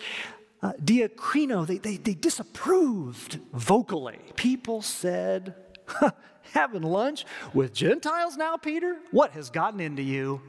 uh, 0.65 0.73
diakrino, 0.83 1.67
they, 1.67 1.77
they, 1.77 1.97
they 1.97 2.15
disapproved 2.15 3.39
vocally. 3.53 4.17
People 4.35 4.81
said, 4.81 5.53
having 6.53 6.81
lunch 6.81 7.23
with 7.53 7.71
Gentiles 7.71 8.35
now, 8.35 8.57
Peter? 8.57 8.97
What 9.11 9.31
has 9.31 9.51
gotten 9.51 9.79
into 9.79 10.01
you? 10.01 10.41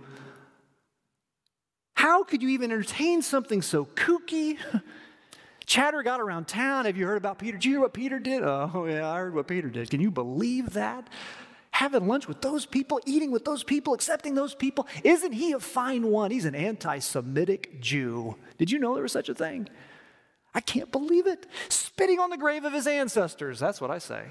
How 1.94 2.24
could 2.24 2.42
you 2.42 2.48
even 2.48 2.72
entertain 2.72 3.20
something 3.20 3.60
so 3.60 3.84
kooky? 3.84 4.56
Chatter 5.66 6.02
got 6.02 6.20
around 6.20 6.48
town. 6.48 6.86
Have 6.86 6.96
you 6.96 7.06
heard 7.06 7.18
about 7.18 7.38
Peter? 7.38 7.58
Did 7.58 7.66
you 7.66 7.72
hear 7.72 7.80
what 7.80 7.92
Peter 7.92 8.18
did? 8.18 8.42
Oh, 8.42 8.86
yeah, 8.88 9.10
I 9.10 9.18
heard 9.18 9.34
what 9.34 9.48
Peter 9.48 9.68
did. 9.68 9.90
Can 9.90 10.00
you 10.00 10.10
believe 10.10 10.70
that? 10.70 11.08
Having 11.72 12.06
lunch 12.06 12.26
with 12.26 12.40
those 12.40 12.64
people, 12.64 13.00
eating 13.04 13.32
with 13.32 13.44
those 13.44 13.62
people, 13.62 13.92
accepting 13.92 14.34
those 14.34 14.54
people. 14.54 14.86
Isn't 15.04 15.32
he 15.32 15.52
a 15.52 15.60
fine 15.60 16.06
one? 16.06 16.30
He's 16.30 16.46
an 16.46 16.54
anti 16.54 17.00
Semitic 17.00 17.82
Jew. 17.82 18.36
Did 18.56 18.70
you 18.70 18.78
know 18.78 18.94
there 18.94 19.02
was 19.02 19.12
such 19.12 19.28
a 19.28 19.34
thing? 19.34 19.68
I 20.56 20.60
can't 20.60 20.90
believe 20.90 21.26
it. 21.26 21.46
Spitting 21.68 22.18
on 22.18 22.30
the 22.30 22.38
grave 22.38 22.64
of 22.64 22.72
his 22.72 22.86
ancestors. 22.86 23.60
That's 23.60 23.78
what 23.78 23.90
I 23.90 23.98
say. 23.98 24.22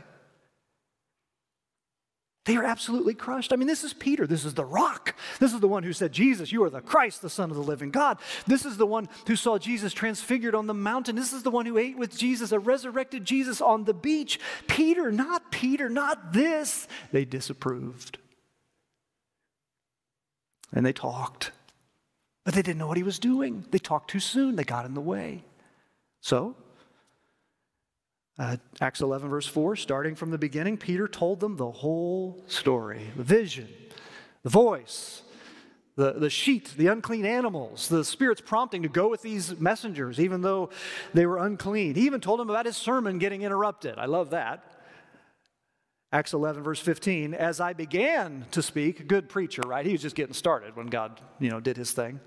They 2.46 2.58
are 2.58 2.63
absolutely 2.63 3.13
crushed. 3.13 3.53
I 3.53 3.58
mean, 3.58 3.67
this 3.67 3.84
is 3.84 3.94
Peter. 3.94 4.25
This 4.25 4.44
is 4.44 4.55
the 4.55 4.65
rock. 4.65 5.15
This 5.39 5.53
is 5.53 5.60
the 5.60 5.67
one 5.67 5.84
who 5.84 5.94
said, 5.94 6.12
Jesus, 6.12 6.51
you 6.51 6.63
are 6.63 6.70
the 6.72 6.82
Christ, 6.82 7.22
the 7.22 7.29
Son 7.29 7.51
of 7.51 7.55
the 7.55 7.62
living 7.62 7.91
God. 7.91 8.17
This 8.48 8.65
is 8.65 8.75
the 8.75 8.88
one 8.88 9.08
who 9.27 9.36
saw 9.36 9.60
Jesus 9.60 9.94
transfigured 9.94 10.55
on 10.55 10.65
the 10.65 10.74
mountain. 10.74 11.15
This 11.15 11.32
is 11.32 11.44
the 11.44 11.51
one 11.51 11.67
who 11.67 11.77
ate 11.77 11.98
with 11.98 12.17
Jesus, 12.17 12.51
a 12.51 12.58
resurrected 12.58 13.24
Jesus 13.24 13.62
on 13.62 13.84
the 13.84 13.94
beach. 13.94 14.39
Peter, 14.67 15.12
not 15.12 15.51
Peter, 15.51 15.89
not 15.89 16.34
this. 16.34 16.88
They 17.12 17.25
disapproved. 17.25 18.17
And 20.74 20.84
they 20.84 20.94
talked, 20.94 21.51
but 22.44 22.55
they 22.55 22.63
didn't 22.63 22.79
know 22.79 22.88
what 22.88 22.98
he 22.98 23.03
was 23.03 23.20
doing. 23.20 23.63
They 23.70 23.77
talked 23.77 24.10
too 24.10 24.20
soon, 24.20 24.55
they 24.55 24.63
got 24.63 24.86
in 24.86 24.96
the 24.96 25.01
way. 25.01 25.44
So, 26.25 26.55
uh, 28.39 28.58
Acts 28.82 29.01
11, 29.01 29.29
verse 29.29 29.46
4, 29.46 29.75
starting 29.75 30.15
from 30.15 30.32
the 30.32 30.39
beginning, 30.39 30.75
Peter 30.75 31.08
told 31.08 31.39
them 31.39 31.55
the 31.55 31.70
whole 31.70 32.44
story 32.48 33.12
the 33.15 33.22
vision, 33.22 33.67
the 34.41 34.50
voice, 34.50 35.22
the, 35.96 36.13
the 36.13 36.32
sheet, 36.32 36.74
the 36.77 36.88
unclean 36.88 37.27
animals, 37.27 37.89
the 37.89 38.03
Spirit's 38.03 38.41
prompting 38.41 38.82
to 38.82 38.89
go 38.89 39.08
with 39.08 39.22
these 39.22 39.60
messengers, 39.60 40.20
even 40.20 40.41
though 40.41 40.72
they 41.13 41.27
were 41.27 41.38
unclean. 41.38 41.94
He 41.94 42.08
even 42.08 42.22
told 42.22 42.39
them 42.39 42.50
about 42.50 42.65
his 42.65 42.75
sermon 42.75 43.20
getting 43.20 43.44
interrupted. 43.44 44.00
I 44.00 44.05
love 44.05 44.32
that. 44.32 44.63
Acts 46.12 46.34
11, 46.34 46.63
verse 46.63 46.79
15, 46.79 47.36
as 47.36 47.60
I 47.60 47.74
began 47.74 48.48
to 48.50 48.63
speak, 48.63 49.08
good 49.08 49.29
preacher, 49.29 49.62
right? 49.62 49.86
He 49.86 49.91
was 49.91 50.01
just 50.01 50.15
getting 50.15 50.34
started 50.34 50.75
when 50.75 50.88
God, 50.88 51.22
you 51.38 51.51
know, 51.51 51.60
did 51.60 51.77
his 51.77 51.91
thing 51.91 52.20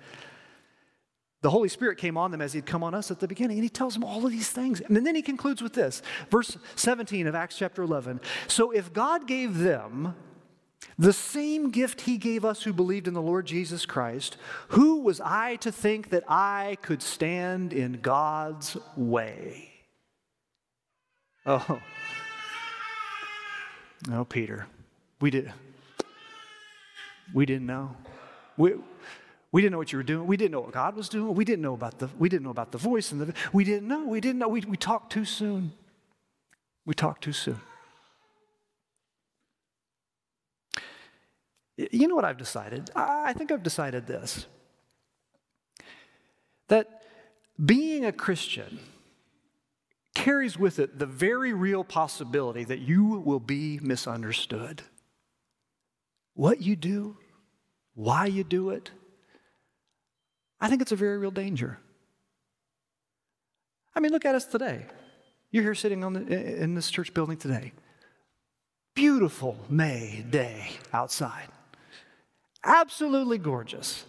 the 1.40 1.50
Holy 1.50 1.68
Spirit 1.68 1.98
came 1.98 2.16
on 2.16 2.30
them 2.30 2.40
as 2.40 2.52
He'd 2.52 2.66
come 2.66 2.82
on 2.82 2.94
us 2.94 3.10
at 3.10 3.20
the 3.20 3.28
beginning, 3.28 3.58
and 3.58 3.64
He 3.64 3.70
tells 3.70 3.94
them 3.94 4.04
all 4.04 4.24
of 4.26 4.32
these 4.32 4.50
things. 4.50 4.80
And 4.80 5.06
then 5.06 5.14
He 5.14 5.22
concludes 5.22 5.62
with 5.62 5.72
this 5.72 6.02
verse 6.30 6.56
17 6.74 7.26
of 7.26 7.34
Acts 7.34 7.56
chapter 7.56 7.82
11. 7.82 8.20
So 8.48 8.70
if 8.70 8.92
God 8.92 9.26
gave 9.26 9.58
them 9.58 10.16
the 10.98 11.12
same 11.12 11.70
gift 11.70 12.02
He 12.02 12.18
gave 12.18 12.44
us 12.44 12.64
who 12.64 12.72
believed 12.72 13.06
in 13.06 13.14
the 13.14 13.22
Lord 13.22 13.46
Jesus 13.46 13.86
Christ, 13.86 14.36
who 14.68 15.02
was 15.02 15.20
I 15.20 15.56
to 15.56 15.70
think 15.70 16.10
that 16.10 16.24
I 16.28 16.76
could 16.82 17.02
stand 17.02 17.72
in 17.72 18.00
God's 18.00 18.76
way? 18.96 19.70
Oh, 21.46 21.80
no, 24.08 24.24
Peter. 24.24 24.66
We 25.20 25.30
did. 25.30 25.52
We 27.32 27.46
didn't 27.46 27.66
know. 27.66 27.96
We, 28.56 28.74
we 29.50 29.62
didn't 29.62 29.72
know 29.72 29.78
what 29.78 29.92
you 29.92 29.98
were 29.98 30.04
doing. 30.04 30.26
We 30.26 30.36
didn't 30.36 30.52
know 30.52 30.60
what 30.60 30.72
God 30.72 30.94
was 30.94 31.08
doing. 31.08 31.34
We 31.34 31.44
didn't 31.44 31.62
know 31.62 31.74
about 31.74 31.98
the, 31.98 32.10
we 32.18 32.28
didn't 32.28 32.44
know 32.44 32.50
about 32.50 32.70
the 32.72 32.78
voice 32.78 33.12
and 33.12 33.20
the, 33.20 33.34
we 33.52 33.64
didn't 33.64 33.88
know. 33.88 34.06
We 34.06 34.20
didn't 34.20 34.38
know. 34.38 34.48
We, 34.48 34.60
we 34.60 34.76
talked 34.76 35.12
too 35.12 35.24
soon. 35.24 35.72
We 36.84 36.94
talked 36.94 37.24
too 37.24 37.32
soon. 37.32 37.60
You 41.76 42.08
know 42.08 42.16
what 42.16 42.24
I've 42.24 42.38
decided? 42.38 42.90
I 42.94 43.32
think 43.34 43.52
I've 43.52 43.62
decided 43.62 44.06
this 44.06 44.46
that 46.66 47.02
being 47.64 48.04
a 48.04 48.12
Christian 48.12 48.78
carries 50.14 50.58
with 50.58 50.78
it 50.78 50.98
the 50.98 51.06
very 51.06 51.52
real 51.52 51.84
possibility 51.84 52.64
that 52.64 52.80
you 52.80 53.04
will 53.04 53.40
be 53.40 53.78
misunderstood. 53.80 54.82
What 56.34 56.60
you 56.60 56.76
do, 56.76 57.16
why 57.94 58.26
you 58.26 58.44
do 58.44 58.70
it, 58.70 58.90
I 60.60 60.68
think 60.68 60.82
it's 60.82 60.92
a 60.92 60.96
very 60.96 61.18
real 61.18 61.30
danger. 61.30 61.78
I 63.94 64.00
mean, 64.00 64.12
look 64.12 64.24
at 64.24 64.34
us 64.34 64.44
today. 64.44 64.86
You're 65.50 65.62
here 65.62 65.74
sitting 65.74 66.00
the, 66.00 66.62
in 66.62 66.74
this 66.74 66.90
church 66.90 67.14
building 67.14 67.36
today. 67.36 67.72
Beautiful 68.94 69.56
May 69.68 70.24
day 70.28 70.70
outside. 70.92 71.48
Absolutely 72.64 73.38
gorgeous. 73.38 74.04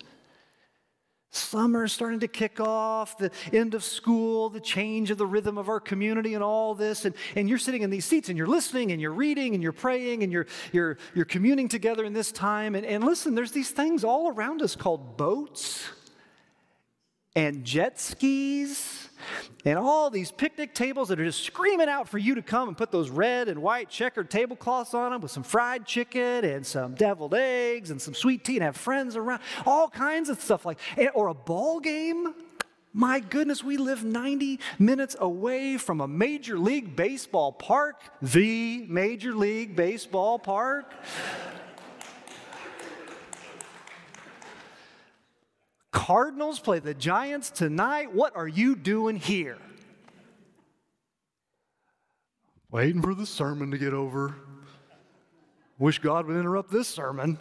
Summer's 1.31 1.93
starting 1.93 2.19
to 2.21 2.27
kick 2.27 2.59
off, 2.59 3.19
the 3.19 3.29
end 3.53 3.75
of 3.75 3.83
school, 3.83 4.49
the 4.49 4.59
change 4.59 5.11
of 5.11 5.19
the 5.19 5.27
rhythm 5.27 5.59
of 5.59 5.69
our 5.69 5.79
community, 5.79 6.33
and 6.33 6.43
all 6.43 6.73
this. 6.73 7.05
And, 7.05 7.13
and 7.35 7.47
you're 7.47 7.59
sitting 7.59 7.83
in 7.83 7.91
these 7.91 8.05
seats 8.05 8.29
and 8.29 8.37
you're 8.37 8.47
listening 8.47 8.91
and 8.91 8.99
you're 8.99 9.13
reading 9.13 9.53
and 9.53 9.61
you're 9.61 9.71
praying 9.71 10.23
and 10.23 10.31
you're, 10.33 10.47
you're, 10.71 10.97
you're 11.13 11.25
communing 11.25 11.67
together 11.67 12.03
in 12.03 12.13
this 12.13 12.31
time. 12.31 12.73
And, 12.73 12.83
and 12.83 13.03
listen, 13.03 13.35
there's 13.35 13.51
these 13.51 13.69
things 13.69 14.03
all 14.03 14.29
around 14.29 14.63
us 14.63 14.75
called 14.75 15.17
boats 15.17 15.87
and 17.39 17.63
jet 17.63 17.97
skis 17.97 19.07
and 19.63 19.79
all 19.79 20.09
these 20.09 20.29
picnic 20.29 20.73
tables 20.73 21.07
that 21.07 21.21
are 21.21 21.23
just 21.23 21.41
screaming 21.43 21.87
out 21.87 22.09
for 22.09 22.17
you 22.17 22.35
to 22.35 22.41
come 22.41 22.67
and 22.67 22.77
put 22.77 22.91
those 22.91 23.09
red 23.09 23.47
and 23.47 23.61
white 23.61 23.89
checkered 23.89 24.29
tablecloths 24.29 24.93
on 24.93 25.11
them 25.11 25.21
with 25.21 25.31
some 25.31 25.43
fried 25.43 25.85
chicken 25.85 26.43
and 26.43 26.65
some 26.65 26.95
deviled 26.95 27.33
eggs 27.33 27.91
and 27.91 28.01
some 28.01 28.13
sweet 28.13 28.43
tea 28.43 28.57
and 28.57 28.63
have 28.63 28.75
friends 28.75 29.15
around, 29.15 29.41
all 29.65 29.87
kinds 29.87 30.27
of 30.27 30.41
stuff 30.41 30.65
like, 30.65 30.79
or 31.13 31.27
a 31.27 31.33
ball 31.33 31.79
game. 31.79 32.33
My 32.91 33.21
goodness, 33.21 33.63
we 33.63 33.77
live 33.77 34.03
90 34.03 34.59
minutes 34.77 35.15
away 35.17 35.77
from 35.77 36.01
a 36.01 36.07
Major 36.09 36.59
League 36.59 36.93
Baseball 36.97 37.53
park, 37.53 38.01
the 38.21 38.85
Major 38.89 39.33
League 39.33 39.77
Baseball 39.77 40.39
park. 40.39 40.93
Cardinals 46.09 46.59
play 46.59 46.79
the 46.79 46.95
Giants 46.95 47.51
tonight. 47.51 48.11
What 48.11 48.35
are 48.35 48.47
you 48.47 48.75
doing 48.75 49.15
here? 49.15 49.59
Waiting 52.71 52.99
for 53.03 53.13
the 53.13 53.27
sermon 53.27 53.69
to 53.69 53.77
get 53.77 53.93
over. 53.93 54.33
Wish 55.77 55.99
God 55.99 56.25
would 56.25 56.35
interrupt 56.35 56.71
this 56.71 56.87
sermon. 56.87 57.37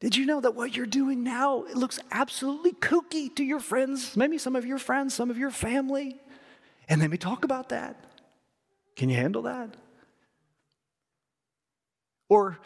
Did 0.00 0.16
you 0.16 0.26
know 0.26 0.40
that 0.40 0.56
what 0.56 0.74
you're 0.74 0.86
doing 0.86 1.22
now 1.22 1.62
it 1.62 1.76
looks 1.76 2.00
absolutely 2.10 2.72
kooky 2.72 3.32
to 3.36 3.44
your 3.44 3.60
friends, 3.60 4.16
maybe 4.16 4.38
some 4.38 4.56
of 4.56 4.66
your 4.66 4.78
friends, 4.78 5.14
some 5.14 5.30
of 5.30 5.38
your 5.38 5.52
family? 5.52 6.20
And 6.88 7.00
let 7.00 7.10
me 7.10 7.16
talk 7.16 7.44
about 7.44 7.68
that. 7.68 7.94
Can 8.96 9.08
you 9.08 9.14
handle 9.14 9.42
that? 9.42 9.76
Or, 12.28 12.58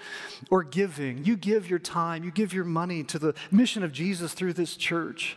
or 0.51 0.65
giving. 0.65 1.25
You 1.25 1.37
give 1.37 1.71
your 1.71 1.79
time, 1.79 2.25
you 2.25 2.33
give 2.33 2.53
your 2.53 2.65
money 2.65 3.05
to 3.05 3.19
the 3.19 3.35
mission 3.51 3.85
of 3.85 3.93
Jesus 3.93 4.35
through 4.35 4.55
this 4.55 4.77
church. 4.77 5.37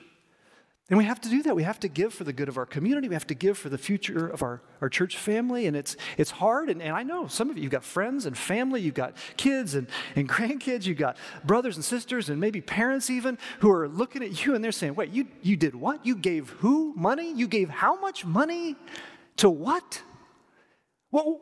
And 0.88 1.00
we 1.00 1.06
have 1.06 1.20
to 1.22 1.30
do 1.30 1.42
that. 1.44 1.56
We 1.56 1.64
have 1.64 1.80
to 1.80 1.88
give 1.88 2.14
for 2.14 2.26
the 2.26 2.34
good 2.34 2.48
of 2.48 2.60
our 2.60 2.66
community. 2.66 3.08
We 3.08 3.16
have 3.16 3.26
to 3.28 3.34
give 3.34 3.58
for 3.58 3.70
the 3.70 3.78
future 3.78 4.28
of 4.28 4.44
our, 4.44 4.62
our 4.82 4.90
church 4.90 5.18
family. 5.18 5.66
And 5.66 5.76
it's, 5.76 5.98
it's 6.16 6.30
hard. 6.30 6.70
And, 6.70 6.80
and 6.80 6.96
I 6.96 7.02
know 7.02 7.26
some 7.26 7.50
of 7.50 7.58
you, 7.58 7.64
you've 7.64 7.72
got 7.72 7.84
friends 7.84 8.28
and 8.28 8.38
family, 8.38 8.82
you've 8.82 8.94
got 8.94 9.16
kids 9.36 9.74
and, 9.74 9.88
and 10.16 10.30
grandkids, 10.36 10.86
you've 10.86 11.00
got 11.00 11.18
brothers 11.44 11.76
and 11.76 11.84
sisters, 11.84 12.30
and 12.30 12.40
maybe 12.40 12.62
parents 12.62 13.10
even 13.10 13.40
who 13.62 13.72
are 13.72 13.88
looking 13.88 14.22
at 14.24 14.46
you 14.46 14.54
and 14.54 14.64
they're 14.64 14.72
saying, 14.72 14.94
Wait, 14.94 15.10
you, 15.10 15.26
you 15.42 15.58
did 15.58 15.74
what? 15.74 16.06
You 16.06 16.16
gave 16.16 16.50
who 16.50 16.94
money? 16.96 17.34
You 17.34 17.48
gave 17.48 17.70
how 17.70 18.00
much 18.00 18.24
money 18.24 18.76
to 19.38 19.50
what? 19.50 20.04
Well, 21.10 21.40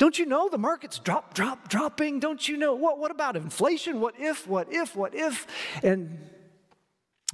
don't 0.00 0.18
you 0.18 0.24
know 0.24 0.48
the 0.48 0.56
market's 0.56 0.98
drop, 0.98 1.34
drop, 1.34 1.68
dropping? 1.68 2.20
Don't 2.20 2.48
you 2.48 2.56
know? 2.56 2.74
What, 2.74 2.98
what 2.98 3.10
about 3.10 3.36
inflation? 3.36 4.00
What 4.00 4.14
if, 4.18 4.48
what 4.48 4.72
if, 4.72 4.96
what 4.96 5.14
if? 5.14 5.46
And 5.82 6.18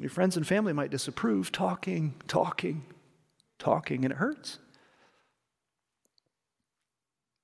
your 0.00 0.10
friends 0.10 0.36
and 0.36 0.44
family 0.44 0.72
might 0.72 0.90
disapprove, 0.90 1.52
talking, 1.52 2.16
talking, 2.26 2.84
talking, 3.60 4.04
and 4.04 4.10
it 4.10 4.16
hurts. 4.16 4.58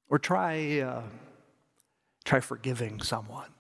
Or 0.08 0.18
try, 0.18 0.80
uh, 0.80 1.02
try 2.24 2.40
forgiving 2.40 3.00
someone. 3.00 3.50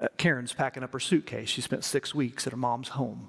Uh, 0.00 0.08
Karen's 0.16 0.52
packing 0.52 0.82
up 0.82 0.92
her 0.92 0.98
suitcase. 0.98 1.48
She 1.48 1.60
spent 1.60 1.84
six 1.84 2.16
weeks 2.16 2.48
at 2.48 2.52
her 2.52 2.56
mom's 2.56 2.88
home. 2.88 3.28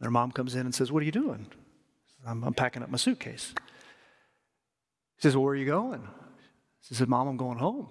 And 0.00 0.06
her 0.06 0.10
mom 0.10 0.32
comes 0.32 0.56
in 0.56 0.62
and 0.62 0.74
says, 0.74 0.90
What 0.90 1.04
are 1.04 1.06
you 1.06 1.12
doing? 1.12 1.46
I'm, 2.26 2.42
I'm 2.42 2.54
packing 2.54 2.82
up 2.82 2.90
my 2.90 2.98
suitcase. 2.98 3.54
Says, 5.22 5.36
well, 5.36 5.44
Where 5.44 5.52
are 5.52 5.56
you 5.56 5.66
going? 5.66 6.02
She 6.80 6.94
says, 6.94 7.06
Mom, 7.06 7.28
I'm 7.28 7.36
going 7.36 7.58
home. 7.58 7.88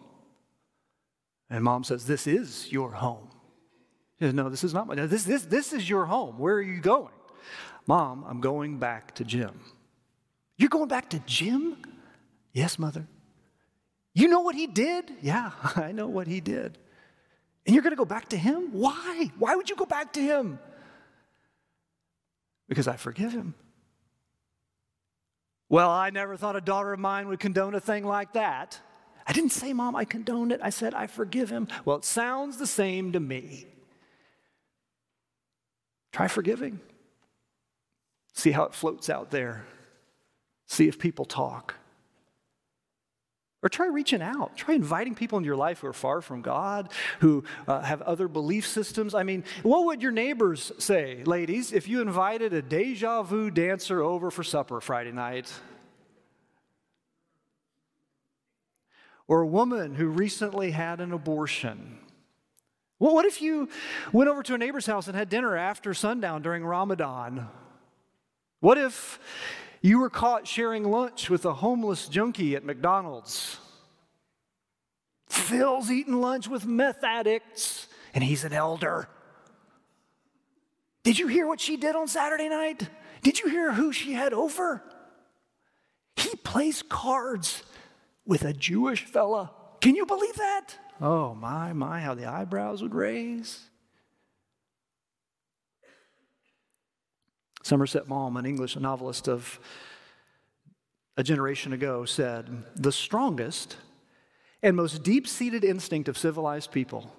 And 1.50 1.64
mom 1.64 1.86
says, 1.86 2.06
This 2.06 2.28
is 2.28 2.70
your 2.72 2.92
home. 2.92 3.30
He 4.18 4.26
says, 4.26 4.34
No, 4.34 4.50
this 4.50 4.66
is 4.66 4.74
not 4.74 4.86
my 4.86 4.96
this, 4.96 5.24
this, 5.24 5.46
this 5.46 5.72
is 5.72 5.90
your 5.90 6.06
home. 6.06 6.38
Where 6.38 6.56
are 6.56 6.62
you 6.62 6.82
going? 6.82 7.14
Mom, 7.88 8.26
I'm 8.28 8.42
going 8.42 8.80
back 8.80 9.16
to 9.16 9.24
Jim. 9.24 9.62
You're 10.58 10.70
going 10.70 10.90
back 10.90 11.10
to 11.12 11.20
Jim? 11.20 11.78
Yes, 12.52 12.78
mother. 12.78 13.08
You 14.14 14.28
know 14.28 14.42
what 14.42 14.56
he 14.56 14.68
did? 14.68 15.10
Yeah, 15.22 15.52
I 15.78 15.94
know 15.94 16.08
what 16.08 16.28
he 16.28 16.42
did. 16.42 16.78
And 17.66 17.74
you're 17.74 17.84
going 17.84 17.94
to 17.94 17.98
go 17.98 18.04
back 18.04 18.28
to 18.30 18.38
him? 18.38 18.74
Why? 18.74 19.32
Why 19.40 19.56
would 19.56 19.70
you 19.70 19.78
go 19.78 19.86
back 19.86 20.12
to 20.14 20.22
him? 20.22 20.60
Because 22.68 22.90
I 22.90 22.98
forgive 22.98 23.32
him. 23.32 23.56
Well, 25.72 25.90
I 25.90 26.10
never 26.10 26.36
thought 26.36 26.58
a 26.58 26.62
daughter 26.62 26.92
of 26.92 27.00
mine 27.00 27.30
would 27.30 27.40
condone 27.40 27.76
a 27.76 27.80
thing 27.80 28.04
like 28.04 28.34
that. 28.34 28.78
I 29.26 29.32
didn't 29.32 29.54
say, 29.54 29.72
Mom, 29.72 29.96
I 29.96 30.04
condoned 30.04 30.52
it. 30.52 30.60
I 30.62 30.70
said, 30.70 30.94
I 30.94 31.08
forgive 31.08 31.50
him. 31.50 31.70
Well, 31.86 31.96
it 31.96 32.04
sounds 32.04 32.58
the 32.58 32.68
same 32.68 33.14
to 33.14 33.22
me. 33.22 33.68
Try 36.12 36.28
forgiving. 36.28 36.82
See 38.34 38.52
how 38.52 38.64
it 38.64 38.74
floats 38.74 39.10
out 39.10 39.32
there. 39.32 39.64
See 40.68 40.90
if 40.90 41.00
people 41.00 41.24
talk. 41.24 41.76
Or 43.64 43.70
try 43.70 43.88
reaching 43.88 44.24
out. 44.24 44.58
Try 44.58 44.74
inviting 44.74 45.14
people 45.14 45.38
into 45.38 45.46
your 45.46 45.56
life 45.56 45.82
who 45.82 45.88
are 45.88 45.94
far 45.94 46.22
from 46.22 46.42
God, 46.42 46.92
who 47.20 47.44
uh, 47.68 47.82
have 47.82 48.02
other 48.02 48.28
belief 48.28 48.66
systems. 48.66 49.14
I 49.14 49.22
mean, 49.22 49.44
what 49.62 49.86
would 49.86 50.02
your 50.02 50.12
neighbors 50.12 50.72
say, 50.80 51.24
ladies, 51.26 51.72
if 51.72 51.88
you 51.88 52.02
invited 52.02 52.54
a 52.54 52.62
deja 52.64 53.22
vu 53.22 53.52
dancer 53.52 54.02
over 54.02 54.32
for 54.32 54.44
supper 54.44 54.82
Friday 54.82 55.12
night? 55.12 55.54
Or 59.28 59.42
a 59.42 59.48
woman 59.48 59.94
who 59.94 60.08
recently 60.08 60.72
had 60.72 61.00
an 61.00 61.12
abortion? 61.12 62.00
Well, 62.98 63.14
what 63.14 63.26
if 63.26 63.42
you 63.42 63.70
went 64.12 64.30
over 64.30 64.42
to 64.44 64.56
a 64.56 64.58
neighbor's 64.58 64.86
house 64.88 65.08
and 65.08 65.16
had 65.16 65.30
dinner 65.30 65.56
after 65.56 65.94
sundown 65.94 66.42
during 66.42 66.66
Ramadan? 66.66 67.48
What 68.60 68.78
if 68.78 69.20
you 69.82 70.00
were 70.00 70.10
caught 70.10 70.48
sharing 70.48 70.84
lunch 70.84 71.30
with 71.30 71.46
a 71.46 71.54
homeless 71.56 72.08
junkie 72.08 72.56
at 72.56 72.64
McDonald's. 72.64 73.58
Phil's 75.28 75.90
eating 75.90 76.22
lunch 76.22 76.48
with 76.48 76.66
meth 76.66 77.04
addicts, 77.04 77.88
and 78.14 78.24
he's 78.24 78.44
an 78.44 78.54
elder. 78.54 79.08
Did 81.04 81.18
you 81.18 81.28
hear 81.28 81.48
what 81.48 81.60
she 81.60 81.78
did 81.78 81.96
on 81.96 82.08
Saturday 82.08 82.50
night? 82.50 82.88
Did 83.24 83.40
you 83.40 83.50
hear 83.50 83.74
who 83.74 83.92
she 83.92 84.14
had 84.14 84.34
over? 84.34 84.84
He 86.16 86.36
plays 86.36 86.84
cards 86.84 87.64
with 88.26 88.44
a 88.44 88.54
Jewish 88.54 89.06
fella. 89.06 89.52
Can 89.80 89.96
you 89.96 90.06
believe 90.06 90.36
that? 90.36 90.76
Oh, 91.00 91.34
my, 91.34 91.74
my, 91.74 92.02
how 92.02 92.14
the 92.14 92.28
eyebrows 92.28 92.84
would 92.84 92.94
raise. 92.94 93.71
Somerset 97.72 98.10
Maugham, 98.10 98.36
an 98.36 98.46
English 98.46 98.76
novelist 98.76 99.30
of 99.30 99.58
a 101.16 101.24
generation 101.24 101.72
ago, 101.72 102.04
said, 102.04 102.66
The 102.76 102.92
strongest 102.92 103.78
and 104.62 104.76
most 104.76 105.04
deep 105.04 105.26
seated 105.26 105.64
instinct 105.64 106.10
of 106.10 106.18
civilized 106.18 106.74
people 106.74 107.16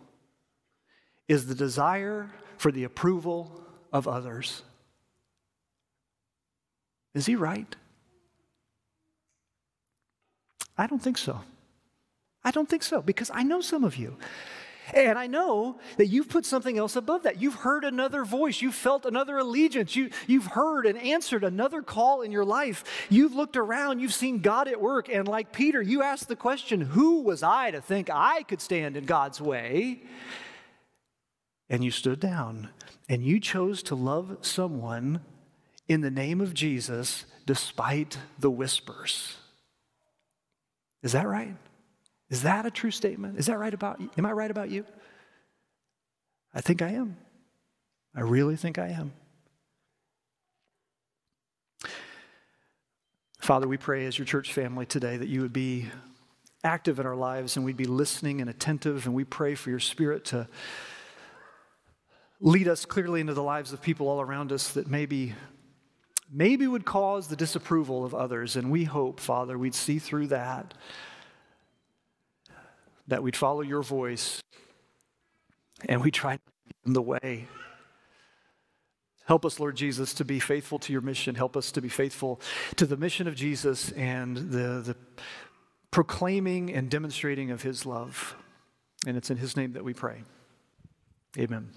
is 1.27 1.47
the 1.47 1.55
desire 1.55 2.29
for 2.59 2.71
the 2.71 2.85
approval 2.85 3.63
of 3.95 4.07
others. 4.07 4.61
Is 7.15 7.25
he 7.25 7.35
right? 7.35 7.75
I 10.77 10.87
don't 10.87 11.03
think 11.03 11.17
so. 11.17 11.41
I 12.45 12.51
don't 12.51 12.69
think 12.69 12.83
so 12.83 13.01
because 13.01 13.31
I 13.33 13.43
know 13.43 13.63
some 13.63 13.85
of 13.85 13.97
you. 13.97 14.19
And 14.93 15.19
I 15.19 15.27
know 15.27 15.79
that 15.97 16.09
you've 16.09 16.29
put 16.29 16.45
something 16.45 16.77
else 16.77 16.97
above 16.97 17.23
that. 17.23 17.41
You've 17.41 17.55
heard 17.55 17.85
another 17.85 18.25
voice. 18.25 18.61
You've 18.61 18.75
felt 18.75 19.07
another 19.07 19.39
allegiance. 19.39 19.95
You, 19.95 20.11
you've 20.27 20.47
heard 20.47 20.87
and 20.87 20.99
answered 20.99 21.45
another 21.45 21.83
call 21.83 22.23
in 22.23 22.33
your 22.33 22.45
life. 22.45 22.85
You've 23.09 23.35
looked 23.35 23.57
around. 23.57 24.01
You've 24.01 24.13
seen 24.13 24.41
God 24.41 24.69
at 24.69 24.81
work. 24.81 25.09
And 25.09 25.29
like 25.29 25.53
Peter, 25.53 25.81
you 25.81 26.03
asked 26.03 26.29
the 26.29 26.37
question 26.37 26.81
who 26.81 27.23
was 27.23 27.43
I 27.43 27.71
to 27.71 27.81
think 27.81 28.11
I 28.13 28.43
could 28.43 28.61
stand 28.61 28.97
in 28.97 29.05
God's 29.05 29.41
way? 29.41 30.03
And 31.71 31.85
you 31.85 31.91
stood 31.91 32.21
down 32.21 32.69
and 33.09 33.23
you 33.23 33.41
chose 33.41 33.83
to 33.85 33.95
love 33.95 34.39
someone 34.43 35.21
in 35.89 36.01
the 36.01 36.11
name 36.11 36.41
of 36.41 36.55
Jesus 36.55 37.25
despite 37.47 38.19
the 38.39 38.51
whispers. 38.51 39.37
Is 41.03 41.13
that 41.13 41.27
right? 41.27 41.57
Is 42.33 42.45
that 42.45 42.65
a 42.65 42.71
true 42.71 42.91
statement? 42.91 43.39
Is 43.39 43.45
that 43.47 43.59
right 43.59 43.75
about 43.75 44.01
you? 44.01 44.11
Am 44.17 44.25
I 44.25 44.33
right 44.33 44.51
about 44.51 44.71
you? 44.71 44.87
I 46.55 46.63
think 46.63 46.81
I 46.81 46.89
am. 46.89 47.19
I 48.15 48.23
really 48.23 48.57
think 48.57 48.79
I 48.79 48.89
am. 48.89 49.13
Father, 53.39 53.69
we 53.69 53.77
pray 53.77 54.07
as 54.07 54.17
your 54.17 54.25
church 54.25 54.55
family 54.55 54.87
today 54.87 55.19
that 55.19 55.29
you 55.29 55.43
would 55.43 55.53
be 55.53 55.91
active 56.65 56.99
in 56.99 57.05
our 57.05 57.15
lives 57.15 57.57
and 57.57 57.67
we'd 57.67 57.77
be 57.77 57.85
listening 57.85 58.41
and 58.41 58.49
attentive. 58.49 59.05
And 59.05 59.15
we 59.15 59.25
pray 59.25 59.55
for 59.55 59.69
your 59.69 59.79
spirit 59.79 60.25
to 60.27 60.49
lead 62.41 62.67
us 62.67 62.87
clearly 62.87 63.21
into 63.21 63.35
the 63.35 63.43
lives 63.43 63.75
of 63.75 63.83
people 63.83 64.09
all 64.09 64.23
around 64.23 64.53
us 64.53 64.73
that 64.73 64.89
maybe 64.89 65.35
maybe 66.35 66.67
would 66.67 66.87
cause 66.87 67.29
the 67.29 67.37
disapproval 67.37 68.07
of 68.07 68.15
others 68.15 68.57
and 68.57 68.71
we 68.71 68.85
hope 68.85 69.21
father 69.21 69.59
we'd 69.59 69.75
see 69.75 69.99
through 69.99 70.27
that 70.27 70.73
that 73.09 73.23
we'd 73.23 73.37
follow 73.37 73.61
your 73.63 73.83
voice 73.83 74.43
and 75.89 76.01
we 76.03 76.11
try 76.11 76.37
to 76.37 76.43
be 76.67 76.75
in 76.87 76.93
the 76.93 77.03
way 77.03 77.47
help 79.27 79.45
us 79.45 79.59
lord 79.59 79.77
jesus 79.77 80.15
to 80.15 80.25
be 80.25 80.39
faithful 80.39 80.79
to 80.79 80.93
your 80.93 81.03
mission 81.03 81.35
help 81.35 81.57
us 81.57 81.73
to 81.73 81.81
be 81.81 81.89
faithful 81.89 82.41
to 82.77 82.87
the 82.87 82.97
mission 82.97 83.27
of 83.27 83.35
jesus 83.35 83.91
and 83.93 84.37
the, 84.37 84.83
the 84.85 84.97
proclaiming 85.93 86.73
and 86.73 86.91
demonstrating 86.91 87.53
of 87.53 87.63
his 87.63 87.87
love. 87.87 88.35
And 89.07 89.17
it's 89.17 89.31
in 89.31 89.37
his 89.37 89.57
name 89.57 89.75
that 89.75 89.85
we 89.85 89.95
pray. 89.95 90.25
Amen. 91.39 91.69